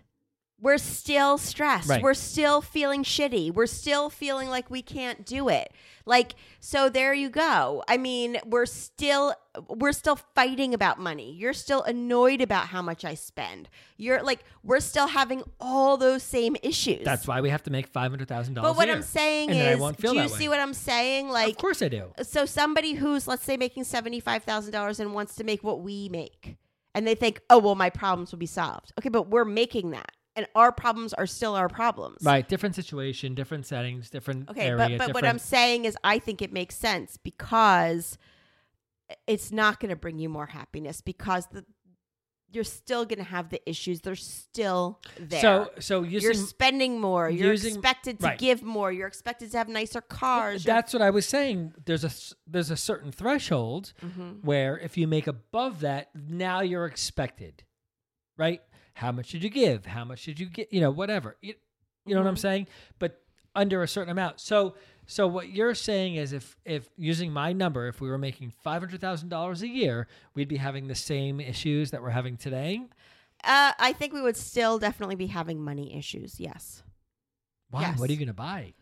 [0.62, 1.88] We're still stressed.
[1.88, 2.02] Right.
[2.02, 3.52] We're still feeling shitty.
[3.52, 5.72] We're still feeling like we can't do it.
[6.04, 7.82] Like so there you go.
[7.88, 9.34] I mean, we're still
[9.68, 11.32] we're still fighting about money.
[11.32, 13.68] You're still annoyed about how much I spend.
[13.96, 17.04] You're like we're still having all those same issues.
[17.04, 18.70] That's why we have to make five hundred thousand dollars.
[18.70, 21.28] But what I'm saying and then I is, do you see what I'm saying?
[21.30, 22.12] Like of course I do.
[22.22, 26.56] so somebody who's let's say making $75,000 and wants to make what we make
[26.94, 30.10] and they think, "Oh, well my problems will be solved." Okay, but we're making that
[30.36, 32.18] and our problems are still our problems.
[32.22, 34.96] Right, different situation, different settings, different Okay, area.
[34.98, 38.16] but but what I'm saying is I think it makes sense because
[39.26, 41.64] it's not going to bring you more happiness because the
[42.52, 44.00] you're still going to have the issues.
[44.00, 45.40] They're still there.
[45.40, 47.30] So so you're spending more.
[47.30, 48.38] You're using- expected to right.
[48.38, 48.90] give more.
[48.90, 50.64] You're expected to have nicer cars.
[50.64, 51.74] That's what I was saying.
[51.86, 52.10] There's a
[52.48, 54.40] there's a certain threshold Mm-hmm.
[54.42, 57.62] where if you make above that, now you're expected,
[58.36, 58.60] right?
[59.00, 59.86] How much did you give?
[59.86, 60.72] How much did you get?
[60.72, 61.36] You know, whatever.
[61.40, 61.54] You,
[62.06, 62.40] you know what I'm Mm-hmm.
[62.40, 62.66] saying?
[62.98, 63.22] But
[63.54, 64.40] under a certain amount.
[64.40, 64.74] So
[65.06, 68.82] so what you're saying is if if using my number, if we were making five
[68.82, 72.82] hundred thousand dollars a year, we'd be having the same issues that we're having today.
[73.42, 76.38] Uh, I think we would still definitely be having money issues.
[76.38, 76.82] Yes.
[77.70, 77.80] Why?
[77.82, 77.98] Yes.
[77.98, 78.74] What are you gonna buy?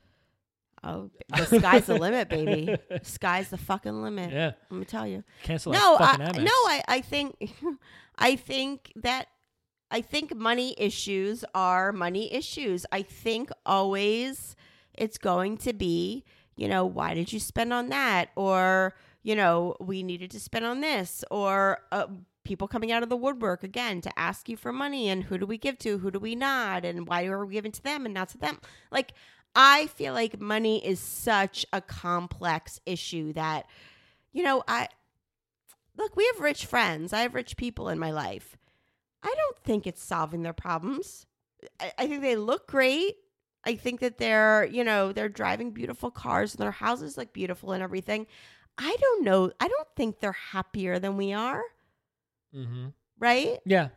[0.84, 2.76] Oh, the sky's the limit, baby.
[3.02, 4.30] Sky's the fucking limit.
[4.32, 4.52] Yeah.
[4.70, 5.24] Let me tell you.
[5.42, 7.34] Cancel no, fucking I, no, I, I think,
[8.18, 9.26] I think that,
[9.90, 12.84] I think money issues are money issues.
[12.92, 14.54] I think always
[14.94, 16.24] it's going to be,
[16.56, 18.30] you know, why did you spend on that?
[18.36, 21.24] Or, you know, we needed to spend on this.
[21.30, 22.06] Or uh,
[22.44, 25.46] people coming out of the woodwork again to ask you for money and who do
[25.46, 25.98] we give to?
[25.98, 26.84] Who do we not?
[26.84, 28.58] And why are we giving to them and not to them?
[28.90, 29.12] Like,
[29.54, 33.66] I feel like money is such a complex issue that,
[34.32, 34.88] you know, I,
[35.96, 37.12] look, we have rich friends.
[37.12, 38.56] I have rich people in my life.
[39.22, 41.26] I don't think it's solving their problems.
[41.80, 43.16] I, I think they look great.
[43.64, 47.72] I think that they're, you know, they're driving beautiful cars and their houses look beautiful
[47.72, 48.26] and everything.
[48.78, 49.50] I don't know.
[49.58, 51.62] I don't think they're happier than we are,
[52.54, 52.88] Mm-hmm.
[53.18, 53.58] right?
[53.66, 53.88] Yeah.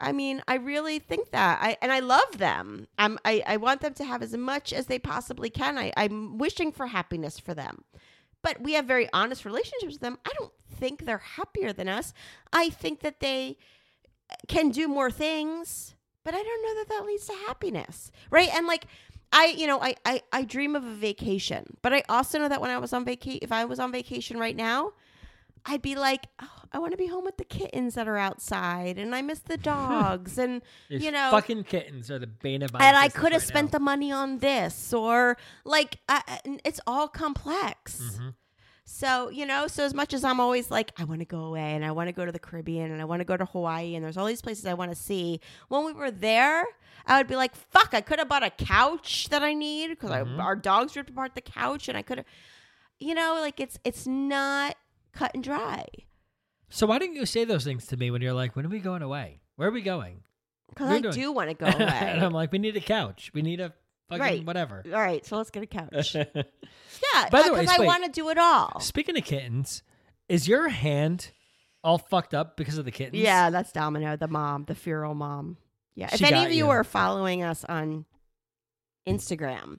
[0.00, 1.60] I mean, I really think that.
[1.62, 2.88] I and I love them.
[2.98, 5.78] I'm, I I want them to have as much as they possibly can.
[5.78, 7.84] I, I'm wishing for happiness for them.
[8.42, 10.18] But we have very honest relationships with them.
[10.26, 12.12] I don't think they're happier than us.
[12.52, 13.58] I think that they
[14.48, 18.10] can do more things, but I don't know that that leads to happiness.
[18.30, 18.48] Right?
[18.52, 18.86] And like
[19.32, 22.60] I, you know, I, I, I dream of a vacation, but I also know that
[22.60, 24.92] when I was on vacation, if I was on vacation right now,
[25.64, 28.98] I'd be like, oh, I want to be home with the kittens that are outside,
[28.98, 32.80] and I miss the dogs, and you know, fucking kittens are the bane of my
[32.80, 33.78] and I could have right spent now.
[33.78, 38.02] the money on this, or like, I, it's all complex.
[38.02, 38.28] Mm-hmm.
[38.84, 41.74] So you know, so as much as I'm always like, I want to go away,
[41.74, 43.94] and I want to go to the Caribbean, and I want to go to Hawaii,
[43.94, 45.40] and there's all these places I want to see.
[45.68, 46.64] When we were there,
[47.06, 50.10] I would be like, fuck, I could have bought a couch that I need because
[50.10, 50.40] Mm-hmm.
[50.40, 52.26] our dogs ripped apart the couch, and I could have,
[52.98, 54.76] you know, like it's it's not
[55.12, 55.86] cut and dry.
[56.68, 58.80] So why didn't you say those things to me when you're like, when are we
[58.80, 59.40] going away?
[59.56, 60.22] Where are we going?
[60.70, 61.86] Because I doing- do want to go away.
[61.86, 62.24] and.
[62.24, 63.30] I'm like, we need a couch.
[63.34, 63.72] We need a
[64.18, 64.46] fucking Right.
[64.46, 64.82] whatever.
[64.86, 66.16] all right, so let's get a couch.
[67.14, 68.78] Yeah, By the uh, way, because I want to do it all.
[68.78, 69.82] Speaking of kittens,
[70.28, 71.32] is your hand
[71.82, 73.20] all fucked up because of the kittens?
[73.20, 75.56] Yeah, that's Domino, the mom, the feral mom.
[75.96, 76.10] Yeah.
[76.12, 76.70] If any of you you.
[76.70, 78.04] are following us on
[79.08, 79.78] Instagram,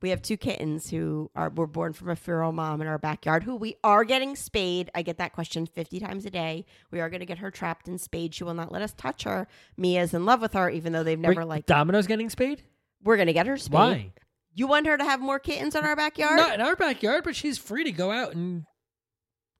[0.00, 3.44] we have two kittens who are were born from a feral mom in our backyard
[3.44, 4.90] who we are getting spayed.
[4.94, 6.64] I get that question 50 times a day.
[6.90, 8.34] We are going to get her trapped and spayed.
[8.34, 9.46] She will not let us touch her.
[9.76, 12.62] Mia's in love with her even though they've Wait, never like Domino's getting spayed?
[13.02, 13.72] We're going to get her spayed.
[13.74, 14.12] Why?
[14.54, 16.36] You want her to have more kittens in our backyard?
[16.36, 18.64] Not in our backyard, but she's free to go out and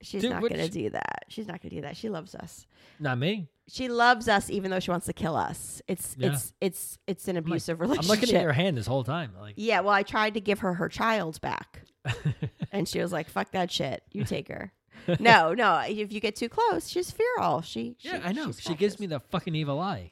[0.05, 1.27] She's Dude, not what- going to do that.
[1.29, 1.97] She's not going to do that.
[1.97, 2.67] She loves us.
[2.99, 3.49] Not me.
[3.69, 5.81] She loves us even though she wants to kill us.
[5.87, 6.33] It's Yeah.
[6.33, 8.11] it's it's it's an like- abusive I'm relationship.
[8.23, 9.33] looking at your hand this whole time.
[9.41, 11.85] Like, Yeah, well, I tried to give her her child back,
[12.73, 14.03] and she was like, "Fuck that shit.
[14.11, 14.73] You take her."
[15.21, 15.79] no, no.
[15.87, 17.63] If you get too close, she's feral.
[17.63, 18.47] She, she yeah, I know.
[18.47, 20.11] she's She gives me the fucking evil eye.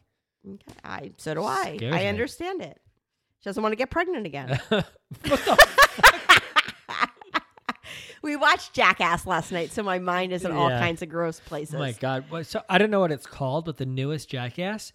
[0.49, 1.77] Okay, I so do I.
[1.79, 2.07] Scares I me.
[2.09, 2.81] understand it.
[3.41, 4.61] She doesn't want to get pregnant again.
[8.23, 10.79] we watched Jackass last night, so my mind is in all Yeah.
[10.79, 11.75] kinds of gross places.
[11.75, 12.25] Oh my god!
[12.29, 14.93] What- So I don't know what it's called, but the newest Jackass.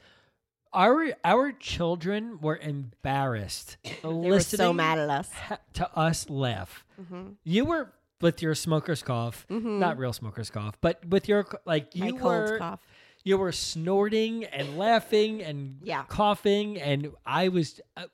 [0.73, 5.31] Our our children were embarrassed they were so mad at us.
[5.73, 6.83] to us laugh.
[7.01, 7.29] Mm-hmm.
[7.45, 11.95] You were with your smoker's cough, not real smoker's cough, but with your c- like
[11.95, 12.81] My you cold were cough.
[13.23, 16.03] you were snorting and laughing and Yeah.
[16.09, 17.79] coughing, and I was.
[17.97, 18.05] Uh,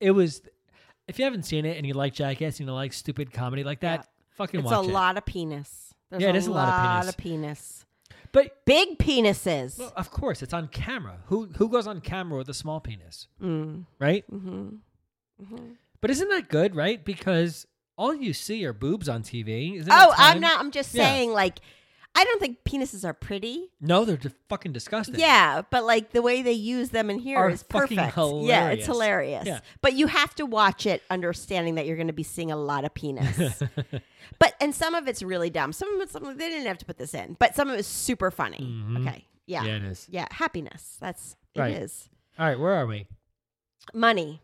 [0.00, 0.42] it was.
[1.08, 3.80] If you haven't seen it and you like Jackass, and you like stupid comedy like
[3.80, 4.34] that, Yeah.
[4.36, 4.80] fucking It's watch it.
[4.80, 5.94] It's a lot of penis.
[6.10, 6.90] There's Yeah, it is a lot of penis.
[6.90, 7.82] A lot of penis.
[8.32, 9.78] But Big penises.
[9.78, 11.18] Well, of course, it's on camera.
[11.26, 13.86] Who who goes on camera with a small penis, Mm.
[14.00, 14.24] right?
[14.30, 14.76] Mm-hmm.
[16.00, 17.02] But isn't that good, right?
[17.04, 17.66] Because
[17.96, 19.76] all you see are boobs on TV.
[19.76, 20.60] Isn't Oh, I'm not.
[20.60, 21.04] I'm just Yeah.
[21.04, 21.60] saying, like,
[22.18, 23.68] I don't think penises are pretty.
[23.78, 25.16] No, they're fucking disgusting.
[25.20, 28.16] Yeah, but like the way they use them in here Are is fucking perfect.
[28.46, 29.44] Yeah, it's hilarious.
[29.46, 29.60] Yeah.
[29.82, 32.86] But you have to watch it understanding that you're going to be seeing a lot
[32.86, 33.62] of penis.
[34.38, 35.74] but and some of it's really dumb.
[35.74, 37.86] Some of it's something they didn't have to put this in, but some of it's
[37.86, 38.60] super funny.
[38.60, 39.06] Mhm.
[39.06, 39.24] Okay.
[39.44, 39.64] Yeah.
[39.64, 39.76] Yeah, yeah.
[39.76, 40.08] it is.
[40.30, 40.96] happiness.
[40.98, 41.74] That's it Right.
[41.74, 42.08] is.
[42.38, 43.06] All right, where are we?
[43.92, 44.40] Money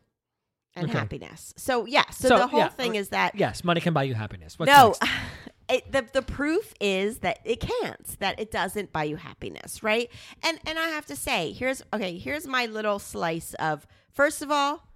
[0.77, 0.99] and Okay.
[0.99, 1.55] happiness.
[1.57, 4.03] So yeah, so, So, the whole yeah, thing uh, is that Yes, money can buy
[4.05, 4.59] you happiness.
[4.59, 5.03] What's no, next?
[5.73, 8.19] it, the the proof is that it can't.
[8.21, 10.11] That it doesn't buy you happiness, right?
[10.43, 12.19] And and I have to say, here's okay.
[12.19, 13.87] Here's my little slice of.
[14.13, 14.87] First of all,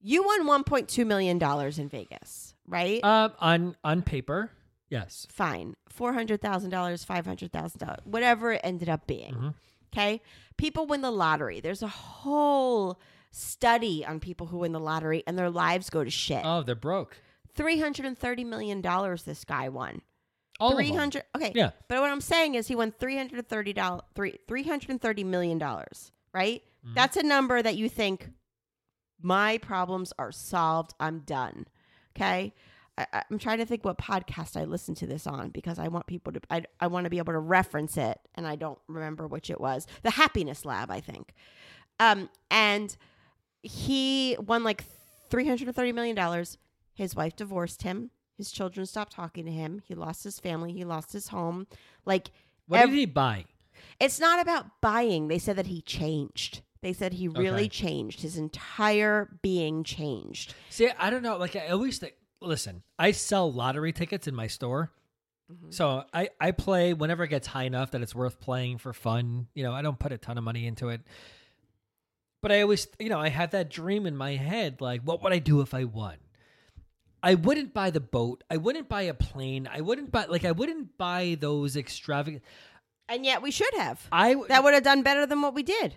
[0.00, 3.02] you won 1.2 million dollars in Vegas, right?
[3.04, 4.50] Um, on on paper,
[4.90, 5.26] yes.
[5.30, 9.54] Fine, four hundred thousand dollars, five hundred thousand dollars, whatever it ended up being.
[9.92, 10.20] Okay,
[10.56, 11.60] people win the lottery.
[11.60, 12.98] There's a whole
[13.30, 16.42] study on people who win the lottery and their lives go to shit.
[16.44, 17.16] Oh, they're broke.
[17.54, 19.22] Three hundred and thirty million dollars.
[19.22, 20.02] This guy won.
[20.60, 20.72] All.
[20.72, 21.24] Three hundred.
[21.36, 21.52] Okay.
[21.54, 21.70] Yeah.
[21.88, 24.02] But what I'm saying is, he won three hundred thirty dollars.
[24.14, 26.12] Three three hundred thirty million dollars.
[26.32, 26.62] Right.
[26.84, 26.94] Mm-hmm.
[26.94, 28.30] That's a number that you think
[29.20, 30.94] my problems are solved.
[31.00, 31.66] I'm done.
[32.16, 32.54] Okay.
[32.96, 36.06] I, I'm trying to think what podcast I listened to this on because I want
[36.06, 36.40] people to.
[36.50, 39.60] I I want to be able to reference it, and I don't remember which it
[39.60, 39.86] was.
[40.02, 41.34] The Happiness Lab, I think.
[41.98, 42.96] Um, and
[43.62, 44.84] he won like
[45.30, 46.58] three hundred thirty million dollars.
[46.92, 48.10] His wife divorced him.
[48.36, 49.80] His children stopped talking to him.
[49.84, 50.72] He lost his family.
[50.72, 51.66] He lost his home.
[52.04, 52.30] Like,
[52.66, 53.44] What ev- did he buy?
[54.00, 55.28] it's not about buying.
[55.28, 56.62] They said that he changed.
[56.82, 57.68] They said he really Okay.
[57.68, 58.20] changed.
[58.20, 60.54] His entire being changed.
[60.70, 61.36] See, I don't know.
[61.38, 62.14] Like I always think.
[62.40, 64.92] Listen, I sell lottery tickets in my store.
[65.50, 65.70] Mm-hmm.
[65.70, 69.46] So I, I play whenever it gets high enough that it's worth playing for fun.
[69.54, 71.00] You know, I don't put a ton of money into it.
[72.42, 75.32] But I always, you know, I have that dream in my head like, what would
[75.32, 76.16] I do if I won?
[77.24, 78.44] I wouldn't buy the boat.
[78.50, 79.66] I wouldn't buy a plane.
[79.72, 82.42] I wouldn't buy, like, I wouldn't buy those extravagant.
[83.08, 84.06] And yet we should have.
[84.12, 85.94] I, That would have done better than what we did.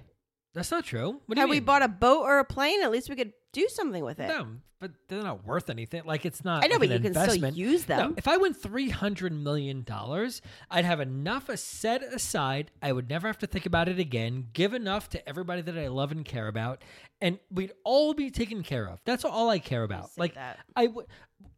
[0.54, 1.22] that's not true.
[1.26, 3.68] What do Had we bought a boat or a plane, at least we could do
[3.70, 4.28] something with it.
[4.28, 4.48] No,
[4.80, 6.04] but they're not worth anything.
[6.06, 6.64] Like it's not.
[6.64, 7.58] I know, like but you can still investment.
[7.58, 8.14] use No, them.
[8.18, 12.72] if I win three hundred million dollars, I'd have enough set aside.
[12.82, 14.48] I would never have to think about it again.
[14.54, 16.84] Give enough to everybody that I love and care about,
[17.22, 19.00] and we'd all be taken care of.
[19.06, 20.12] That's all I care about.
[20.18, 20.60] Like that.
[20.76, 21.06] I would.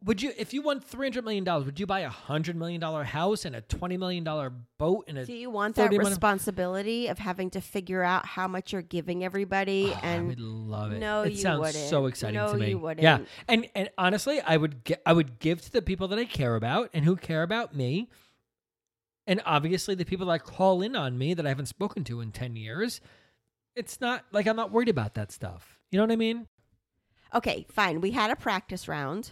[0.06, 2.80] Would you, if you won three hundred million dollars, would you buy a hundred million
[2.80, 5.26] dollar house and a twenty million dollar boat and a?
[5.26, 8.82] Do you want that 30 million responsibility of having to figure out how much you're
[8.82, 9.92] giving everybody?
[9.94, 11.00] Oh, I would love it.
[11.00, 11.90] No, it you sounds wouldn't.
[11.90, 12.70] so exciting No, to me.
[12.70, 13.02] you wouldn't.
[13.04, 13.20] Yeah,
[13.50, 16.56] and and honestly, I would get, I would give to the people that I care
[16.56, 18.08] about and who care about me,
[19.28, 22.32] and obviously the people that call in on me that I haven't spoken to in
[22.32, 23.02] ten years.
[23.76, 25.78] It's not like I'm not worried about that stuff.
[25.92, 26.48] You know what I mean?
[27.36, 28.02] okay, fine.
[28.02, 29.32] We had a practice round,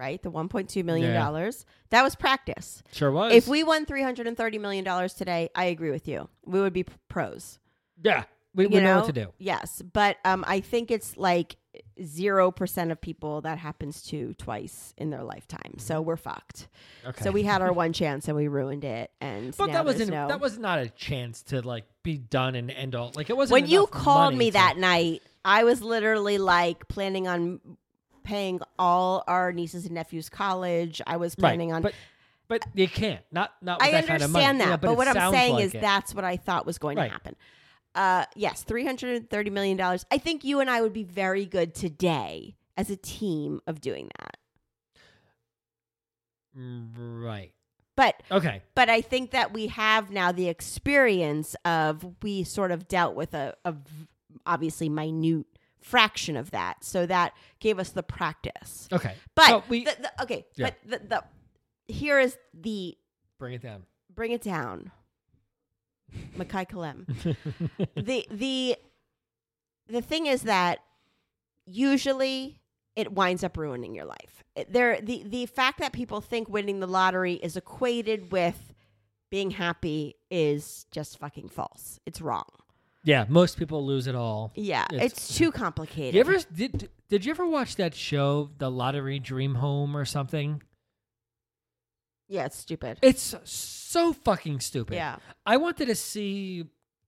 [0.00, 0.20] right?
[0.22, 1.22] The 1.2 million Yeah.
[1.22, 1.66] dollars.
[1.90, 2.82] That was practice.
[2.90, 3.32] Sure was.
[3.34, 6.28] If we won 330 million dollars today, I agree with you.
[6.46, 7.58] We would be pros.
[8.02, 8.24] yeah,
[8.54, 9.28] we, know, what to do.
[9.38, 11.56] Yes, but um, I think it's like
[12.02, 15.74] zero percent of people that happens to twice in their lifetime.
[15.78, 16.66] So we're fucked.
[17.06, 17.22] Okay.
[17.22, 19.10] So we had our one chance and we ruined it.
[19.20, 22.70] And But that wasn't no- that was not a chance to like be done and
[22.70, 23.12] end all.
[23.14, 23.60] Like it wasn't.
[23.62, 25.22] when you called me to- that night.
[25.44, 27.60] I was literally like planning on
[28.22, 31.00] paying all our nieces and nephews college.
[31.06, 31.82] I was Right, planning on.
[31.82, 31.94] but
[32.48, 33.20] but you can't.
[33.30, 33.80] Not not.
[33.80, 34.44] With I that kind of money.
[34.44, 35.80] understand that, Yeah, but, it what I'm saying like is it.
[35.80, 37.06] that's what I thought was going Right.
[37.06, 37.36] to happen.
[37.94, 40.04] Uh, yes, three hundred and thirty million dollars.
[40.10, 44.08] I think you and I would be very good today as a team of doing
[44.18, 44.36] that.
[46.56, 47.52] Right.
[47.96, 48.62] but Okay.
[48.74, 53.34] but I think that we have now the experience of we sort of dealt with
[53.34, 53.74] a, a
[54.46, 55.46] obviously minute
[55.80, 58.88] fraction of that, so that gave us the practice.
[58.92, 59.14] Okay.
[59.34, 60.70] But So we the, the, okay, Yeah.
[60.84, 61.06] but the,
[61.86, 62.96] the here is the
[63.38, 63.84] bring it down.
[64.14, 64.90] bring it down,
[66.36, 67.06] Makai Kalem.
[67.96, 68.76] the the
[69.88, 70.80] the thing is that
[71.66, 72.60] usually
[72.96, 74.44] it winds up ruining your life.
[74.68, 78.74] There the the fact that people think winning the lottery is equated with
[79.30, 82.00] being happy is just fucking false.
[82.04, 82.46] It's wrong.
[83.02, 84.52] Yeah, most people lose it all.
[84.54, 86.14] Yeah, It's- it's, too complicated.
[86.14, 86.90] You ever did?
[87.08, 90.62] Did you ever watch that show, The Lottery Dream Home, or something?
[92.28, 92.98] yeah, it's stupid.
[93.02, 94.94] It's so fucking stupid.
[94.94, 95.16] Yeah.
[95.44, 96.66] I wanted to see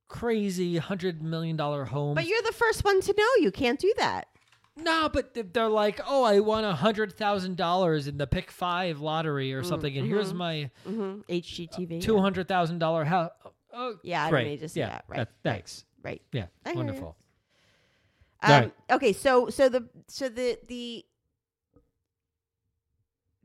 [0.08, 2.14] crazy hundred million dollar home.
[2.14, 4.28] but you're the first one to know you can't do that.
[4.76, 9.00] no, but they're like, oh, I won a hundred thousand dollars in the Pick Five
[9.00, 11.20] lottery or something, and here's my Mm-hmm.
[11.30, 12.00] HGTV.
[12.02, 13.30] two hundred thousand dollar house.
[13.72, 14.48] Oh, Yeah, I don't great.
[14.48, 15.04] need to see yeah, that.
[15.08, 15.84] Right, thanks.
[16.02, 16.20] Right.
[16.32, 17.16] Yeah, I wonderful.
[18.42, 18.74] Um, Right.
[18.90, 21.04] Okay, so so the so the the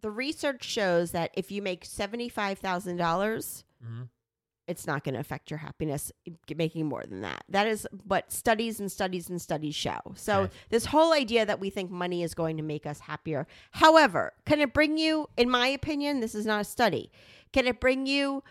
[0.01, 4.09] the research shows that if you make seventy five thousand dollars, Mhm.
[4.67, 6.11] it's not going to affect your happiness
[6.55, 7.43] making more than that.
[7.49, 9.99] That is what studies and studies and studies show.
[10.15, 10.53] So Okay.
[10.69, 13.47] this whole idea that we think money is going to make us happier.
[13.71, 17.11] However, can it bring you in my opinion, this is not a study.
[17.53, 18.43] Can it bring you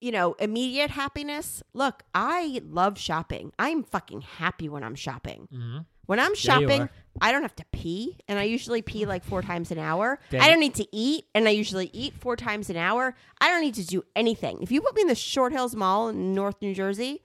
[0.00, 1.62] you know, immediate happiness?
[1.72, 3.52] Look, I love shopping.
[3.58, 5.48] I'm fucking happy when I'm shopping.
[5.52, 5.86] Mhm.
[6.06, 6.90] When I'm shopping, are.
[7.22, 10.18] I don't have to pee, and I usually pee like four times an hour.
[10.30, 10.42] Damn.
[10.42, 13.16] I don't need to eat, and I usually eat four times an hour.
[13.40, 14.58] I don't need to do anything.
[14.62, 17.22] If you put me in the Short Hills Mall in North New Jersey,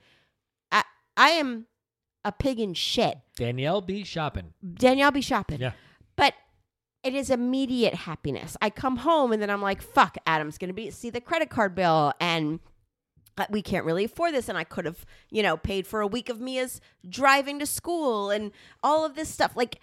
[0.72, 0.84] I,
[1.18, 1.66] I am
[2.24, 3.18] a pig in shit.
[3.36, 4.54] Danielle be shopping.
[4.76, 5.60] Danielle be shopping.
[5.60, 5.72] Yeah.
[6.16, 6.34] But
[7.04, 8.58] it is immediate happiness.
[8.62, 11.50] I come home and then I'm like, fuck, Adam's going to be see the credit
[11.50, 12.60] card bill and
[13.38, 16.08] uh, we can't really afford this and I could have, you know, paid for a
[16.08, 18.52] week of Mia's driving to school and
[18.84, 19.80] all of this stuff like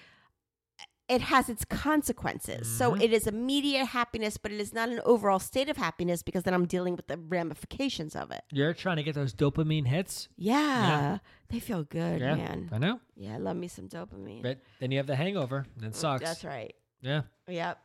[1.08, 2.66] it has its consequences.
[2.68, 3.00] So Mm-hmm.
[3.00, 6.52] it is immediate happiness, but it is not an overall state of happiness because then
[6.52, 8.42] I'm dealing with the ramifications of it.
[8.52, 10.28] You're trying to get those dopamine hits.
[10.36, 11.18] Yeah.
[11.48, 12.68] They feel good, Yeah, man.
[12.72, 12.98] I know.
[13.16, 14.42] Yeah, I love me some dopamine.
[14.42, 15.64] But then you have the hangover.
[15.76, 16.24] and it sucks.
[16.24, 16.74] That's right.
[17.06, 17.22] Yeah.
[17.48, 17.78] Yep.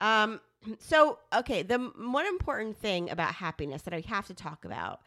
[0.00, 0.40] Um.
[0.80, 5.00] So, okay, the m- one important thing about happiness that I have to talk about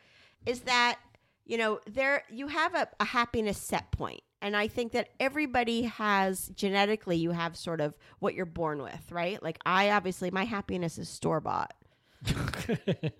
[0.45, 0.97] is that
[1.45, 5.83] you know there you have a, a happiness set point, and I think that everybody
[5.83, 9.43] has genetically you have sort of what you're born with, right?
[9.43, 11.73] Like I obviously my happiness is store bought.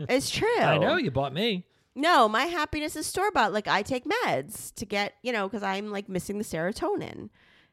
[0.09, 0.47] It's true.
[0.61, 1.65] I know you bought me.
[1.95, 3.51] No, my happiness is store bought.
[3.51, 7.29] Like I take meds to get, you know, because I'm like missing the serotonin.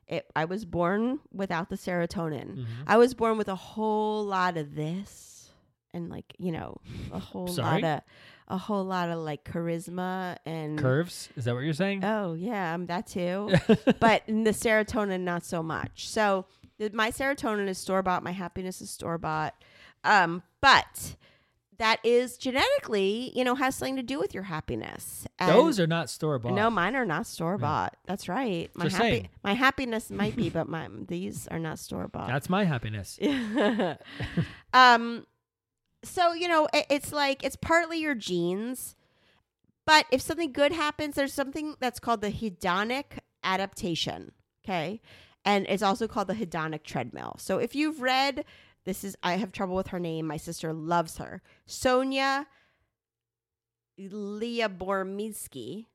[0.09, 2.57] It, I was born without the serotonin.
[2.57, 2.83] Mm-hmm.
[2.87, 5.51] I was born with a whole lot of this,
[5.93, 6.81] and like you know,
[7.13, 7.83] a whole Sorry?
[7.83, 8.01] lot of,
[8.49, 11.29] a whole lot of like charisma and Curves.
[11.37, 12.05] Is that what you're saying?
[12.05, 13.53] Oh yeah, I'm that too.
[14.01, 16.09] but in the serotonin, not so much.
[16.09, 16.47] So
[16.93, 18.23] my serotonin is store bought.
[18.23, 19.55] My happiness is store bought.
[20.05, 21.17] Um, but
[21.79, 25.27] that is genetically, you know, has something to do with your happiness.
[25.39, 26.55] And Those are not store bought.
[26.55, 27.97] no, mine are not store bought.
[28.07, 28.69] That's right.
[28.75, 29.29] My Just happy, saying.
[29.45, 32.27] my happiness might be, but my these are not store bought.
[32.29, 33.19] That's my happiness.
[34.73, 35.27] um
[36.05, 38.95] so you know it, it's like it's partly your genes
[39.85, 44.31] but if something good happens there's something that's called the hedonic adaptation
[44.65, 45.01] okay
[45.45, 48.45] and it's also called the hedonic treadmill so if you've read
[48.89, 52.47] this is i have trouble with her name my sister loves her sonia
[54.01, 55.87] Liaborminsky.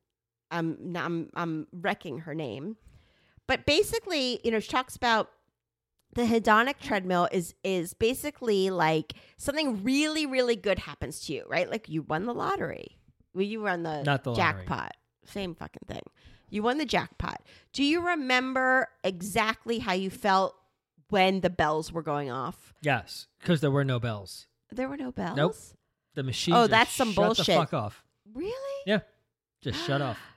[0.50, 2.76] I'm, I'm I'm wrecking her name,
[3.46, 5.30] but basically, you know, she talks about
[6.14, 11.68] the hedonic treadmill is is basically like something really really good happens to you, right?
[11.68, 12.98] Like you won the lottery,
[13.34, 14.44] well, you won the, Not the lottery.
[14.44, 14.92] jackpot,
[15.24, 16.02] same fucking thing.
[16.50, 17.42] You won the jackpot.
[17.72, 20.54] Do you remember exactly how you felt
[21.08, 22.74] when the bells were going off?
[22.82, 24.46] Yes, because there were no bells.
[24.70, 25.36] There were no bells.
[25.36, 25.56] Nope.
[26.14, 26.54] The machine.
[26.54, 27.46] Oh, that's some shut bullshit.
[27.46, 28.04] The fuck off.
[28.34, 28.82] Really?
[28.86, 29.00] Yeah,
[29.60, 30.18] just shut off.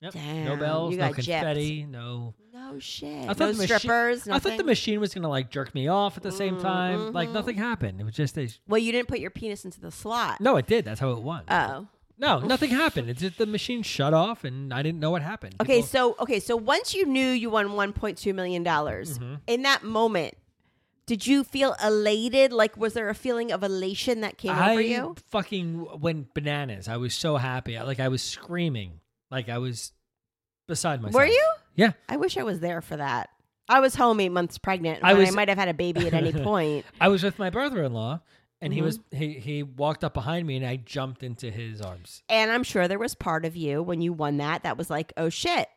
[0.00, 0.16] Yep.
[0.44, 0.90] no bells.
[0.90, 1.24] No got gypped.
[1.24, 1.86] confetti.
[1.88, 2.34] No.
[2.52, 3.24] No shit.
[3.24, 4.28] I thought no the machi- strippers.
[4.28, 7.14] I thought the machine was gonna like jerk me off at the same time.
[7.14, 7.32] Like mhm.
[7.32, 8.00] nothing happened.
[8.00, 8.48] It was just a.
[8.68, 10.42] Well, you didn't put your penis into the slot.
[10.42, 10.84] No, it did.
[10.84, 11.44] That's how it won.
[11.48, 11.88] Oh.
[12.18, 13.10] No, nothing happened.
[13.10, 15.56] It's just the machine shut off, and I didn't know what happened.
[15.60, 19.34] Okay, People- so okay, so once you knew you won 1.2 million dollars, Mm-hmm.
[19.46, 20.34] in that moment,
[21.06, 22.52] did you feel elated?
[22.52, 25.14] Like, was there a feeling of elation that came I over you?
[25.28, 26.88] fucking went bananas.
[26.88, 27.76] I was so happy.
[27.76, 29.00] I- Like I was screaming.
[29.30, 29.92] Like I was
[30.66, 31.14] beside myself.
[31.16, 31.44] Were you?
[31.74, 31.92] Yeah.
[32.08, 33.28] I wish I was there for that.
[33.68, 35.00] I was home eight months pregnant.
[35.02, 36.86] I when I was- might have had a baby at any point.
[37.00, 38.20] I was with my brother-in-law,
[38.64, 42.22] and he was he he walked up behind me, and I jumped into his arms.
[42.28, 45.12] And I'm sure there was part of you when you won that that was like,
[45.16, 45.68] oh shit,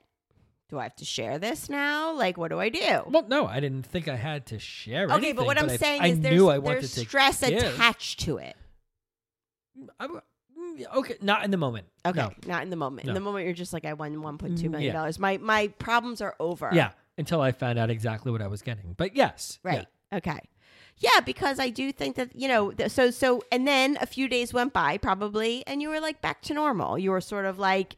[0.69, 2.13] do I have to share this now?
[2.15, 3.03] Like, what do I do?
[3.07, 5.03] Well, no, I didn't think I had to share.
[5.03, 5.11] It.
[5.11, 7.61] Okay, anything, but what I'm I, saying I is there's, I there's to stress give.
[7.61, 8.55] attached to it.
[9.99, 10.19] I mm,
[10.95, 11.85] okay, not in the moment.
[12.05, 12.31] Okay, No.
[12.47, 13.07] not in the moment.
[13.07, 14.93] In the moment, you're just like, I won 1.2 Mm, million yeah.
[14.93, 15.19] dollars.
[15.19, 16.69] My my problems are over.
[16.73, 18.93] Yeah, until I found out exactly what I was getting.
[18.97, 19.71] But yes, yeah.
[19.71, 19.87] Right.
[20.13, 20.39] Okay.
[20.99, 22.71] Yeah, because I do think that you know.
[22.71, 26.21] th- So so, and then a few days went by, probably, and you were like
[26.21, 26.97] back to normal.
[26.97, 27.95] You were sort of like,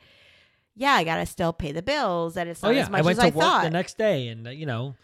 [0.76, 3.04] yeah, I gotta still pay the bills, and it's Oh not yeah, as much I
[3.04, 3.64] went as to I work thought.
[3.64, 4.96] the next day, and uh, you know,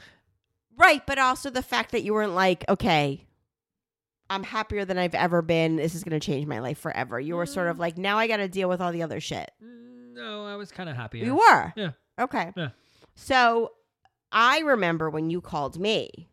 [0.78, 3.26] right, but also the fact that you weren't like, okay,
[4.30, 5.78] I'm happier than I've ever been.
[5.78, 7.20] This is gonna change my life forever.
[7.20, 7.54] You were Mm.
[7.54, 9.52] sort of like, now I gotta deal with all the other shit.
[9.62, 11.20] no, I was kind of happy.
[11.20, 11.74] You were.
[11.78, 11.91] Yeah.
[12.20, 12.52] Okay.
[12.58, 12.70] Yeah.
[13.16, 13.72] So
[14.32, 16.30] I remember when you called me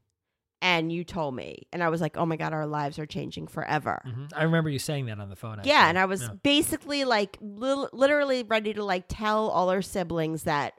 [0.63, 3.49] and you told me, and I was like, oh my God, our lives are changing
[3.49, 4.01] forever.
[4.05, 5.61] hmm I remember you saying that on the phone.
[5.65, 5.89] Yeah.
[5.89, 6.29] And I was Yeah.
[6.43, 10.73] basically like, li- literally ready to like tell all our siblings that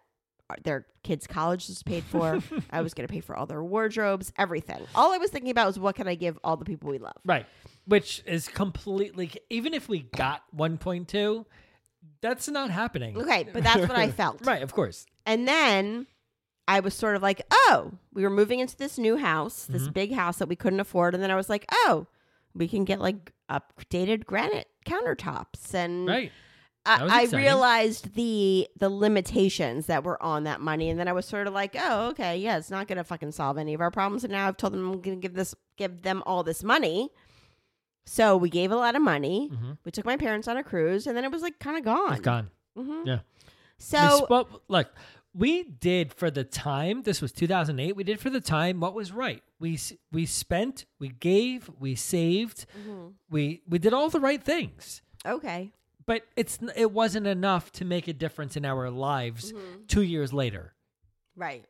[0.64, 2.40] their kids' college was paid for.
[2.72, 4.82] I was going to pay for all their wardrobes, everything.
[4.96, 7.14] All I was thinking about was what can I give all the people we love?
[7.26, 7.46] right,
[7.86, 9.32] which is completely.
[9.50, 11.46] Even if we got 1.2,
[12.22, 13.18] that's not happening.
[13.18, 13.48] Okay.
[13.52, 14.46] But that's what I felt.
[14.46, 15.06] right, of course.
[15.26, 16.08] And then
[16.68, 19.92] I was sort of like, oh, we were moving into this new house, this Mm-hmm.
[19.92, 21.14] big house that we couldn't afford.
[21.14, 22.08] And then I was like, oh,
[22.56, 25.74] we can get like updated granite countertops.
[25.74, 26.32] And Right.
[26.86, 30.90] I, I realized the the limitations that were on that money.
[30.90, 33.58] And then I was sort of like, oh, okay, yeah, it's not gonna fucking solve
[33.58, 34.24] any of our problems.
[34.26, 37.10] And now I've told them I'm gonna give this give them all this money.
[38.06, 39.50] So we gave a lot of money.
[39.54, 39.78] Mhm.
[39.86, 42.12] We took my parents on a cruise, and then it was like kind of gone.
[42.14, 42.50] It's gone.
[42.78, 43.06] Mhm.
[43.06, 43.20] Yeah.
[43.78, 44.94] So spo- look,
[45.36, 47.04] we did for the time.
[47.04, 47.96] This was 2008.
[47.96, 49.42] We did for the time what was right.
[49.60, 49.80] We
[50.12, 53.08] we spent, we gave, we saved, Mm-hmm.
[53.30, 55.02] we we did all the right things.
[55.26, 55.72] okay.
[56.06, 59.86] But it's it wasn't enough to make a difference in our lives Mm-hmm.
[59.88, 60.74] two years later.
[61.36, 61.66] Right.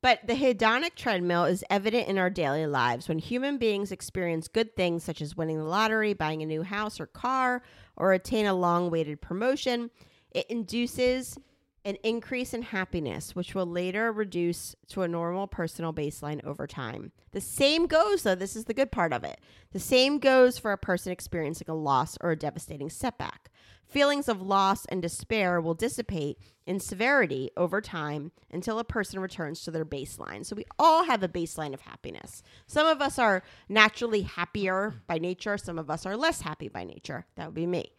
[0.00, 4.74] But the hedonic treadmill is evident in our daily lives when human beings experience good
[4.74, 7.62] things such as winning the lottery, buying a new house or car,
[7.96, 9.90] or attain a long awaited promotion.
[10.32, 11.38] It induces
[11.84, 17.12] an increase in happiness, which will later reduce to a normal personal baseline over time.
[17.32, 19.40] The same goes, though, this is the good part of it.
[19.72, 23.50] The same goes for a person experiencing a loss or a devastating setback.
[23.86, 29.60] Feelings of loss and despair will dissipate in severity over time until a person returns
[29.62, 30.46] to their baseline.
[30.46, 32.42] So we all have a baseline of happiness.
[32.66, 36.84] Some of us are naturally happier by nature, some of us are less happy by
[36.84, 37.26] nature.
[37.34, 37.92] That would be me.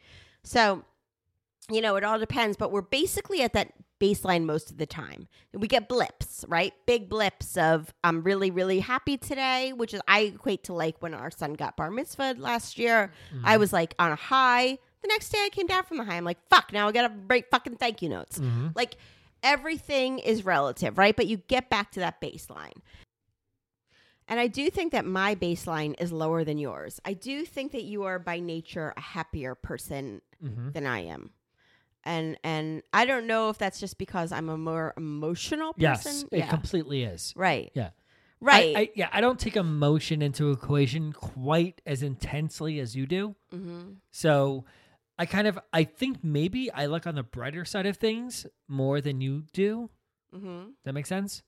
[0.44, 0.84] So,
[1.70, 5.28] you know, it all depends, but we're basically at that baseline most of the time.
[5.54, 6.74] We get blips, right?
[6.86, 11.14] Big blips of I'm really, really happy today, which is I equate to like when
[11.14, 13.12] our son got bar mitzvah last year.
[13.34, 13.46] Mm-hmm.
[13.46, 14.78] I was like on a high.
[15.02, 16.18] The next day I came down from the high.
[16.18, 18.40] I'm like, fuck, now I gotta write fucking thank you notes.
[18.40, 18.70] Mm-hmm.
[18.76, 18.98] Like
[19.42, 21.16] everything is relative, right?
[21.16, 22.82] But you get back to that baseline.
[24.28, 27.00] And I do think that my baseline is lower than yours.
[27.04, 30.72] I do think that you are by nature a happier person mm-hmm.
[30.72, 31.32] than I am.
[32.06, 36.14] And and I don't know if that's just because I'm a more emotional person.
[36.14, 36.48] Yes, it yeah.
[36.48, 37.34] completely is.
[37.36, 37.72] right.
[37.74, 37.90] Yeah.
[38.42, 38.76] Right.
[38.76, 43.36] I, I, yeah, I don't take emotion into equation quite as intensely as you do.
[43.56, 43.92] mm-hmm.
[44.12, 44.66] So
[45.18, 49.00] I kind of I think maybe I look on the brighter side of things more
[49.00, 49.90] than you do.
[50.36, 50.72] Mm-hmm.
[50.84, 51.42] That makes sense?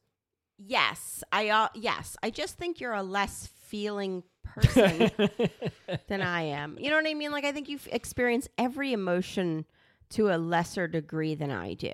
[0.58, 1.24] Yes.
[1.32, 2.16] I uh, yes.
[2.24, 5.12] I just think you're a less feeling person
[6.08, 6.78] than I am.
[6.80, 7.32] You know what I mean?
[7.32, 9.66] Like I think you've experienced every emotion
[10.12, 11.94] to a lesser degree than I do.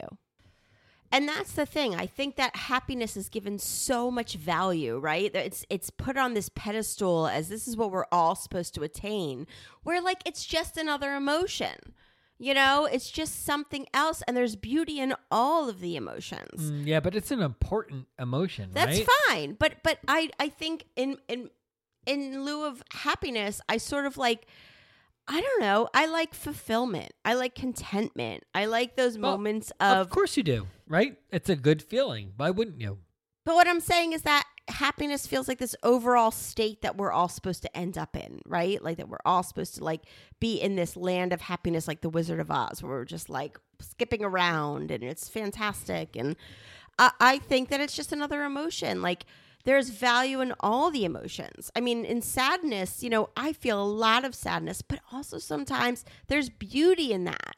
[1.14, 1.93] And that's the thing.
[1.93, 5.30] I think that happiness is given so much value, right?
[5.36, 9.45] It's it's put on this pedestal as this is what we're all supposed to attain.
[9.84, 11.93] Where like it's just another emotion.
[12.38, 16.72] You know, it's just something else and there's beauty in all of the emotions.
[16.72, 19.07] Mm, yeah, but it's an important emotion, That's right?
[19.28, 19.57] fine.
[19.59, 21.49] But but I I think in in
[22.05, 24.47] in lieu of happiness, I sort of like
[25.34, 25.88] I don't know.
[25.94, 27.14] I like fulfillment.
[27.24, 28.44] I like contentment.
[28.54, 31.18] I like those Well, moments Of of course you do, right?
[31.32, 32.34] It's a good feeling.
[32.36, 32.98] Why wouldn't you?
[33.46, 37.30] But what I'm saying is that happiness feels like this overall state that we're all
[37.30, 38.84] supposed to end up in, right?
[38.84, 40.02] Like that we're all supposed to like
[40.42, 43.58] be in this land of happiness like the Wizard of Oz where we're just like
[43.80, 46.36] skipping around and it's fantastic and
[47.00, 49.02] I, I think that it's just another emotion.
[49.02, 49.26] Like
[49.64, 51.72] there's value in all the emotions.
[51.76, 56.05] I mean, in sadness, you know, I feel a lot of sadness, but also sometimes
[56.28, 57.55] there's beauty in that.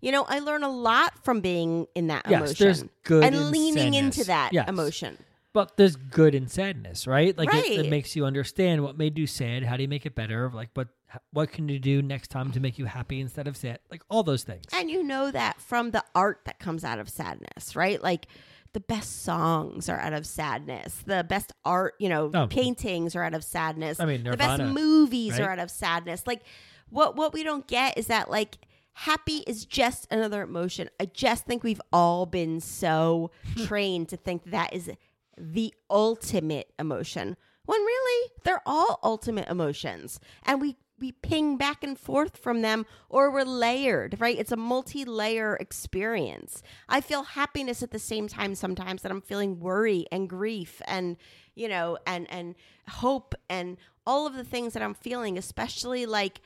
[0.00, 3.34] You know, I learn a lot from being in that Yes, emotion there's good and
[3.34, 4.68] in leaning into that Yes.
[4.68, 5.16] emotion.
[5.54, 7.36] But there's good in sadness, right?
[7.38, 9.62] Like it, it makes you understand what made you sad.
[9.62, 10.50] How do you make it better?
[10.52, 10.88] Like what
[11.30, 13.78] what can you do next time to make you happy instead of sad?
[13.88, 14.64] Like all those things.
[14.72, 18.02] And you know that from the art that comes out of sadness, right?
[18.02, 18.26] Like
[18.74, 21.02] the best songs are out of sadness.
[21.06, 22.46] The best art, you know, Oh.
[22.46, 23.98] paintings are out of sadness.
[23.98, 26.26] I mean, Nirvana, the best movies are out of sadness.
[26.26, 26.42] Like
[26.90, 28.58] what what we don't get is that like
[28.92, 30.88] happy is just another emotion.
[31.00, 33.30] I just think we've all been so
[33.64, 34.90] trained to think that is
[35.38, 37.36] the ultimate emotion.
[37.66, 40.20] When really they're all ultimate emotions.
[40.44, 44.38] And we we ping back and forth from them or we're layered, right?
[44.38, 46.62] It's a multi-layer experience.
[46.88, 51.18] I feel happiness at the same time sometimes that I'm feeling worry and grief and
[51.54, 52.54] you know and and
[52.88, 53.76] hope and
[54.06, 56.40] all of the things that I'm feeling, especially like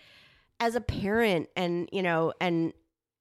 [0.58, 2.72] as a parent and you know and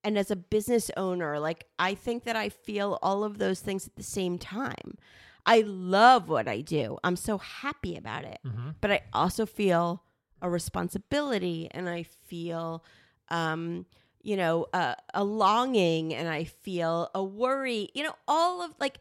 [0.03, 3.85] and as a business owner like i think that i feel all of those things
[3.85, 4.97] at the same time
[5.45, 8.69] i love what i do i'm so happy about it mm-hmm.
[8.81, 10.03] but i also feel
[10.41, 12.83] a responsibility and i feel
[13.29, 13.85] um
[14.21, 18.99] you know a, a longing and i feel a worry you know all of like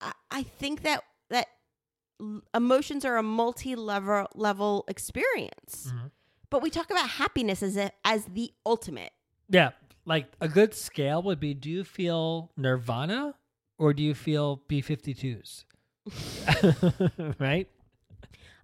[0.00, 1.48] i, I think that that
[2.54, 5.92] emotions are a multi-level level experience
[6.50, 9.12] but we talk about happiness as a, as the ultimate.
[9.48, 9.70] Yeah,
[10.04, 13.34] like a good scale would be: Do you feel Nirvana
[13.78, 15.64] or do you feel B52s?
[17.38, 17.68] right?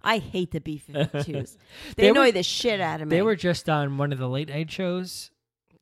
[0.07, 1.57] I hate the B 52s.
[1.95, 3.15] They, They annoy were- the shit out of me.
[3.15, 5.31] They were just on one of the late night shows.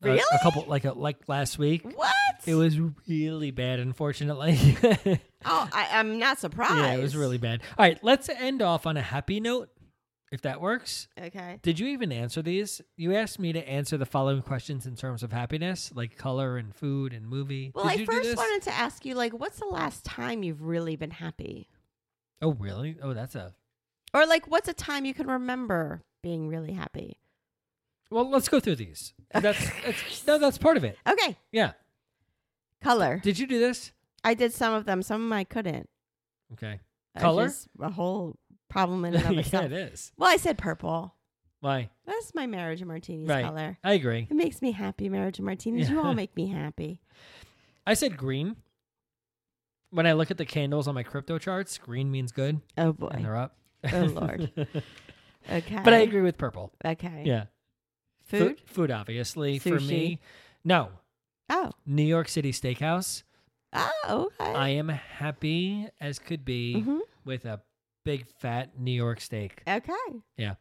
[0.03, 1.83] Uh, a- A, couple like a, like last week.
[1.83, 2.11] what?
[2.45, 4.77] It was really bad, unfortunately.
[5.45, 6.75] oh, I, I'm not surprised.
[6.75, 7.61] yeah, it was really bad.
[7.77, 9.69] All right, let's end off on a happy note,
[10.31, 11.07] if that works.
[11.19, 11.59] okay.
[11.63, 12.81] Did you even answer these?
[12.97, 16.75] You asked me to answer the following questions in terms of happiness, like color and
[16.75, 17.71] food and movie.
[17.73, 20.43] Well, Did I you do first wanted to ask you, like, what's the last time
[20.43, 21.69] you've really been happy,
[22.41, 22.97] Oh, really?
[23.01, 23.53] Oh, that's a.
[24.15, 27.19] or like, what's a time you can remember being really happy?
[28.09, 29.13] Well, let's go through these.
[29.33, 30.97] That's, that's no, that's part of it.
[31.07, 31.71] Okay, Yeah.
[32.81, 33.19] color.
[33.23, 33.91] Did you do this?
[34.23, 35.01] I did some of them.
[35.03, 35.89] Some of them I couldn't.
[36.53, 36.79] Okay.
[37.13, 37.45] That's Color?
[37.47, 38.37] just a whole
[38.69, 39.65] problem in and of yeah, itself.
[39.65, 40.11] it is.
[40.17, 41.13] Well, I said purple.
[41.61, 41.89] Why?
[42.05, 43.43] That's my marriage and martinis Right.
[43.45, 43.77] color.
[43.83, 44.27] I agree.
[44.29, 45.89] It makes me happy, marriage and martinis.
[45.89, 47.01] You all make me happy.
[47.87, 48.55] I said green.
[49.91, 52.97] When I look at the candles on my crypto charts, green means good, Oh and
[52.97, 53.19] boy.
[53.21, 53.55] they're up.
[53.93, 54.51] Oh Lord.
[55.47, 55.79] Okay.
[55.83, 56.73] but I agree with purple.
[56.83, 57.21] Okay.
[57.23, 57.43] Yeah.
[58.23, 58.61] Fu- Food?
[58.65, 59.59] food, obviously.
[59.59, 59.87] For Sushi.
[59.87, 60.19] me,
[60.63, 60.89] no.
[61.51, 61.69] Oh.
[61.85, 63.21] New York City Steakhouse.
[63.71, 64.51] Oh, okay.
[64.53, 67.01] I am happy as could be Mhm.
[67.25, 67.61] with a
[68.03, 69.61] big fat New York steak.
[69.67, 69.93] okay.
[70.35, 70.55] Yeah.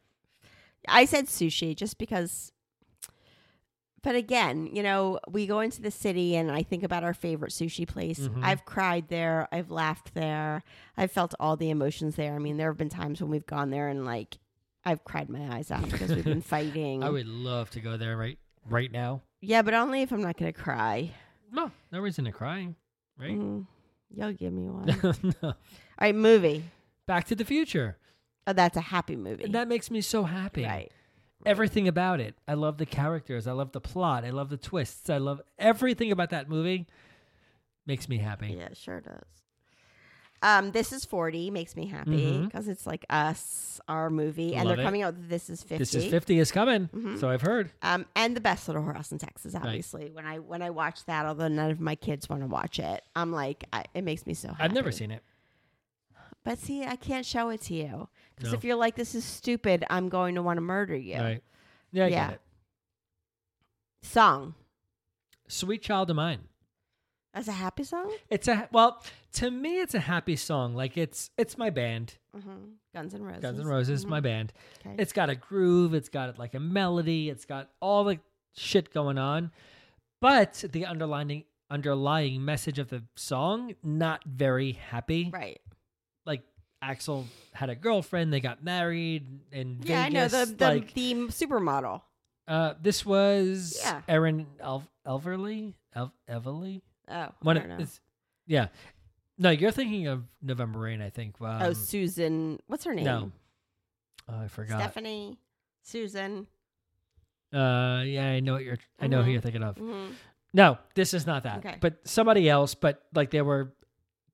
[0.86, 2.52] I said sushi just because
[4.04, 7.50] but again, you know, we go into the city and I think about our favorite
[7.50, 8.20] sushi place.
[8.20, 8.44] Mhm.
[8.44, 10.62] I've cried there, I've laughed there,
[10.96, 12.34] I've felt all the emotions there.
[12.34, 14.38] I mean, there have been times when we've gone there and like
[14.84, 17.02] I've cried my eyes out because we've been fighting.
[17.02, 18.38] I would love to go there right
[18.68, 19.22] right now.
[19.40, 21.10] yeah, but only if I'm not going to cry.
[21.50, 22.74] No, no reason to cry,
[23.18, 23.38] right?
[23.38, 23.66] Mm,
[24.10, 24.86] you'll give me one.
[25.42, 25.48] no.
[25.48, 25.54] All
[26.00, 26.64] right, movie.
[27.06, 27.96] Back to the Future.
[28.46, 29.44] Oh, that's a happy movie.
[29.44, 30.64] And that makes me so happy.
[30.64, 30.92] right.
[31.44, 32.34] Everything about it.
[32.48, 33.46] I love the characters.
[33.46, 34.24] I love the plot.
[34.24, 35.10] I love the twists.
[35.10, 36.86] I love everything about that movie.
[37.86, 38.54] Makes me happy.
[38.56, 39.24] Yeah, it sure does.
[40.42, 44.78] Um, this is 40 makes me happy because it's like us, our movie, and they're
[44.78, 44.82] it.
[44.82, 45.14] coming out.
[45.28, 45.78] This is 50.
[45.78, 46.88] This is 50 is coming.
[46.88, 47.18] Mhm.
[47.18, 47.70] So I've heard.
[47.80, 49.54] Um, and the best little house in Texas.
[49.54, 52.78] Obviously, when I when I watch that, although none of my kids want to watch
[52.78, 54.62] it, I'm like, I, it makes me so happy.
[54.62, 55.22] I've never seen it.
[56.44, 58.58] But see, I can't show it to you because No.
[58.58, 61.16] if you're like, this is stupid, I'm going to want to murder you.
[61.18, 61.42] Right.
[61.90, 62.26] Yeah, I Yeah.
[62.26, 62.40] get it.
[64.02, 64.54] Song.
[65.48, 66.40] Sweet Child of Mine.
[67.32, 68.12] That's a happy song.
[68.30, 70.74] It's a well, to me it's a happy song.
[70.74, 72.18] Like it's it's my band.
[72.32, 73.42] hmm Guns and Roses.
[73.42, 74.08] Guns N' Roses, Mhm.
[74.08, 74.52] my band.
[74.86, 74.94] Okay.
[75.02, 78.20] It's got a groove, it's got like a melody, it's got all the
[78.54, 79.50] shit going on.
[80.20, 85.30] But the underlying underlying message of the song not very happy.
[85.32, 85.60] right.
[86.84, 91.14] Axl had a girlfriend, they got married in Yeah, I know the the, like the
[91.28, 92.02] supermodel.
[92.48, 94.02] uh this was Yeah.
[94.08, 95.74] Erin El- Elverly?
[95.94, 96.82] El- Everly?
[97.08, 97.74] Oh, One I don't know.
[97.76, 98.00] it's-
[98.46, 98.68] yeah.
[99.38, 101.40] No, you're thinking of November Rain, I think.
[101.40, 102.60] Um, oh, Susan.
[102.66, 103.04] What's her name?
[103.04, 103.32] no.
[104.28, 104.80] Oh, I forgot.
[104.80, 105.38] Stephanie.
[105.82, 106.46] Susan.
[107.52, 108.78] Uh, yeah, I know what you're.
[108.98, 109.32] I know who Mhm.
[109.32, 109.76] you're thinking of.
[109.78, 110.06] hmm
[110.52, 111.58] No, this is not that.
[111.58, 111.76] Okay.
[111.80, 112.74] But somebody else.
[112.74, 113.74] But like they were,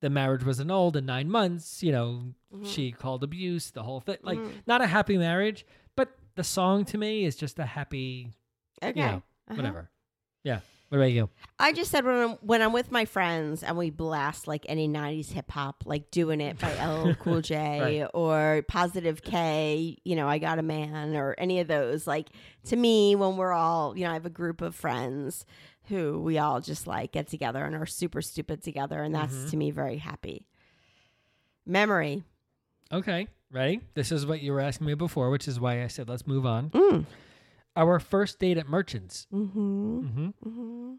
[0.01, 1.83] the marriage was annulled in nine months.
[1.83, 2.23] You know,
[2.55, 2.67] Mhm.
[2.67, 4.19] she called abuse, the whole thing.
[4.23, 4.53] Like Mhm.
[4.67, 5.65] not a happy marriage,
[5.97, 8.31] but the song to me is just a happy,
[8.83, 8.99] Okay.
[9.01, 9.57] you know, Uh-huh.
[9.57, 9.91] whatever.
[10.45, 10.61] Yeah.
[10.89, 11.29] What about you?
[11.61, 14.89] I just said when I'm when I'm with my friends and we blast like any
[14.89, 18.11] '90s hip hop, like "Doing It" by LL Cool J Right.
[18.13, 22.09] or Positive K, you know, "I Got a Man" or any of those.
[22.09, 22.31] Like
[22.65, 25.47] to me, when we're all, you know, I have a group of friends
[25.91, 29.49] who we all just like get together and are super stupid together, and that's Mm-hmm.
[29.51, 30.47] to me very happy.
[31.67, 32.23] Memory.
[32.93, 33.81] Okay, ready?
[33.95, 36.47] This is what you were asking me before, which is why I said let's move
[36.47, 36.71] on.
[36.71, 37.05] Mm.
[37.77, 39.27] Our first date at Merchants.
[39.33, 39.99] Mm-hmm.
[40.01, 40.93] hmm Mm-hmm.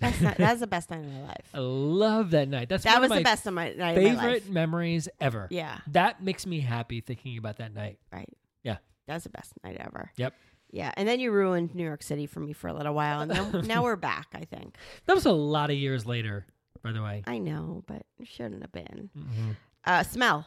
[0.00, 1.48] That's not, that's the best night of my life.
[1.54, 2.68] I love that night.
[2.68, 4.20] That's That was the best of my night of my life.
[4.20, 5.46] favorite memories ever.
[5.50, 5.78] Yeah.
[5.92, 7.98] That makes me happy thinking about that night.
[8.12, 8.28] Right.
[8.64, 8.78] Yeah.
[9.06, 10.10] That's the best night ever.
[10.16, 10.34] Yep.
[10.72, 10.90] Yeah.
[10.96, 13.20] And then you ruined New York City for me for a little while.
[13.20, 14.76] And then, now we're back, I think.
[15.06, 16.46] That was a lot of years later,
[16.82, 17.22] by the way.
[17.26, 19.10] I know, but it shouldn't have been.
[19.16, 19.56] Mhm.
[19.84, 20.46] Uh, smell.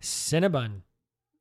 [0.00, 0.82] Cinnabon.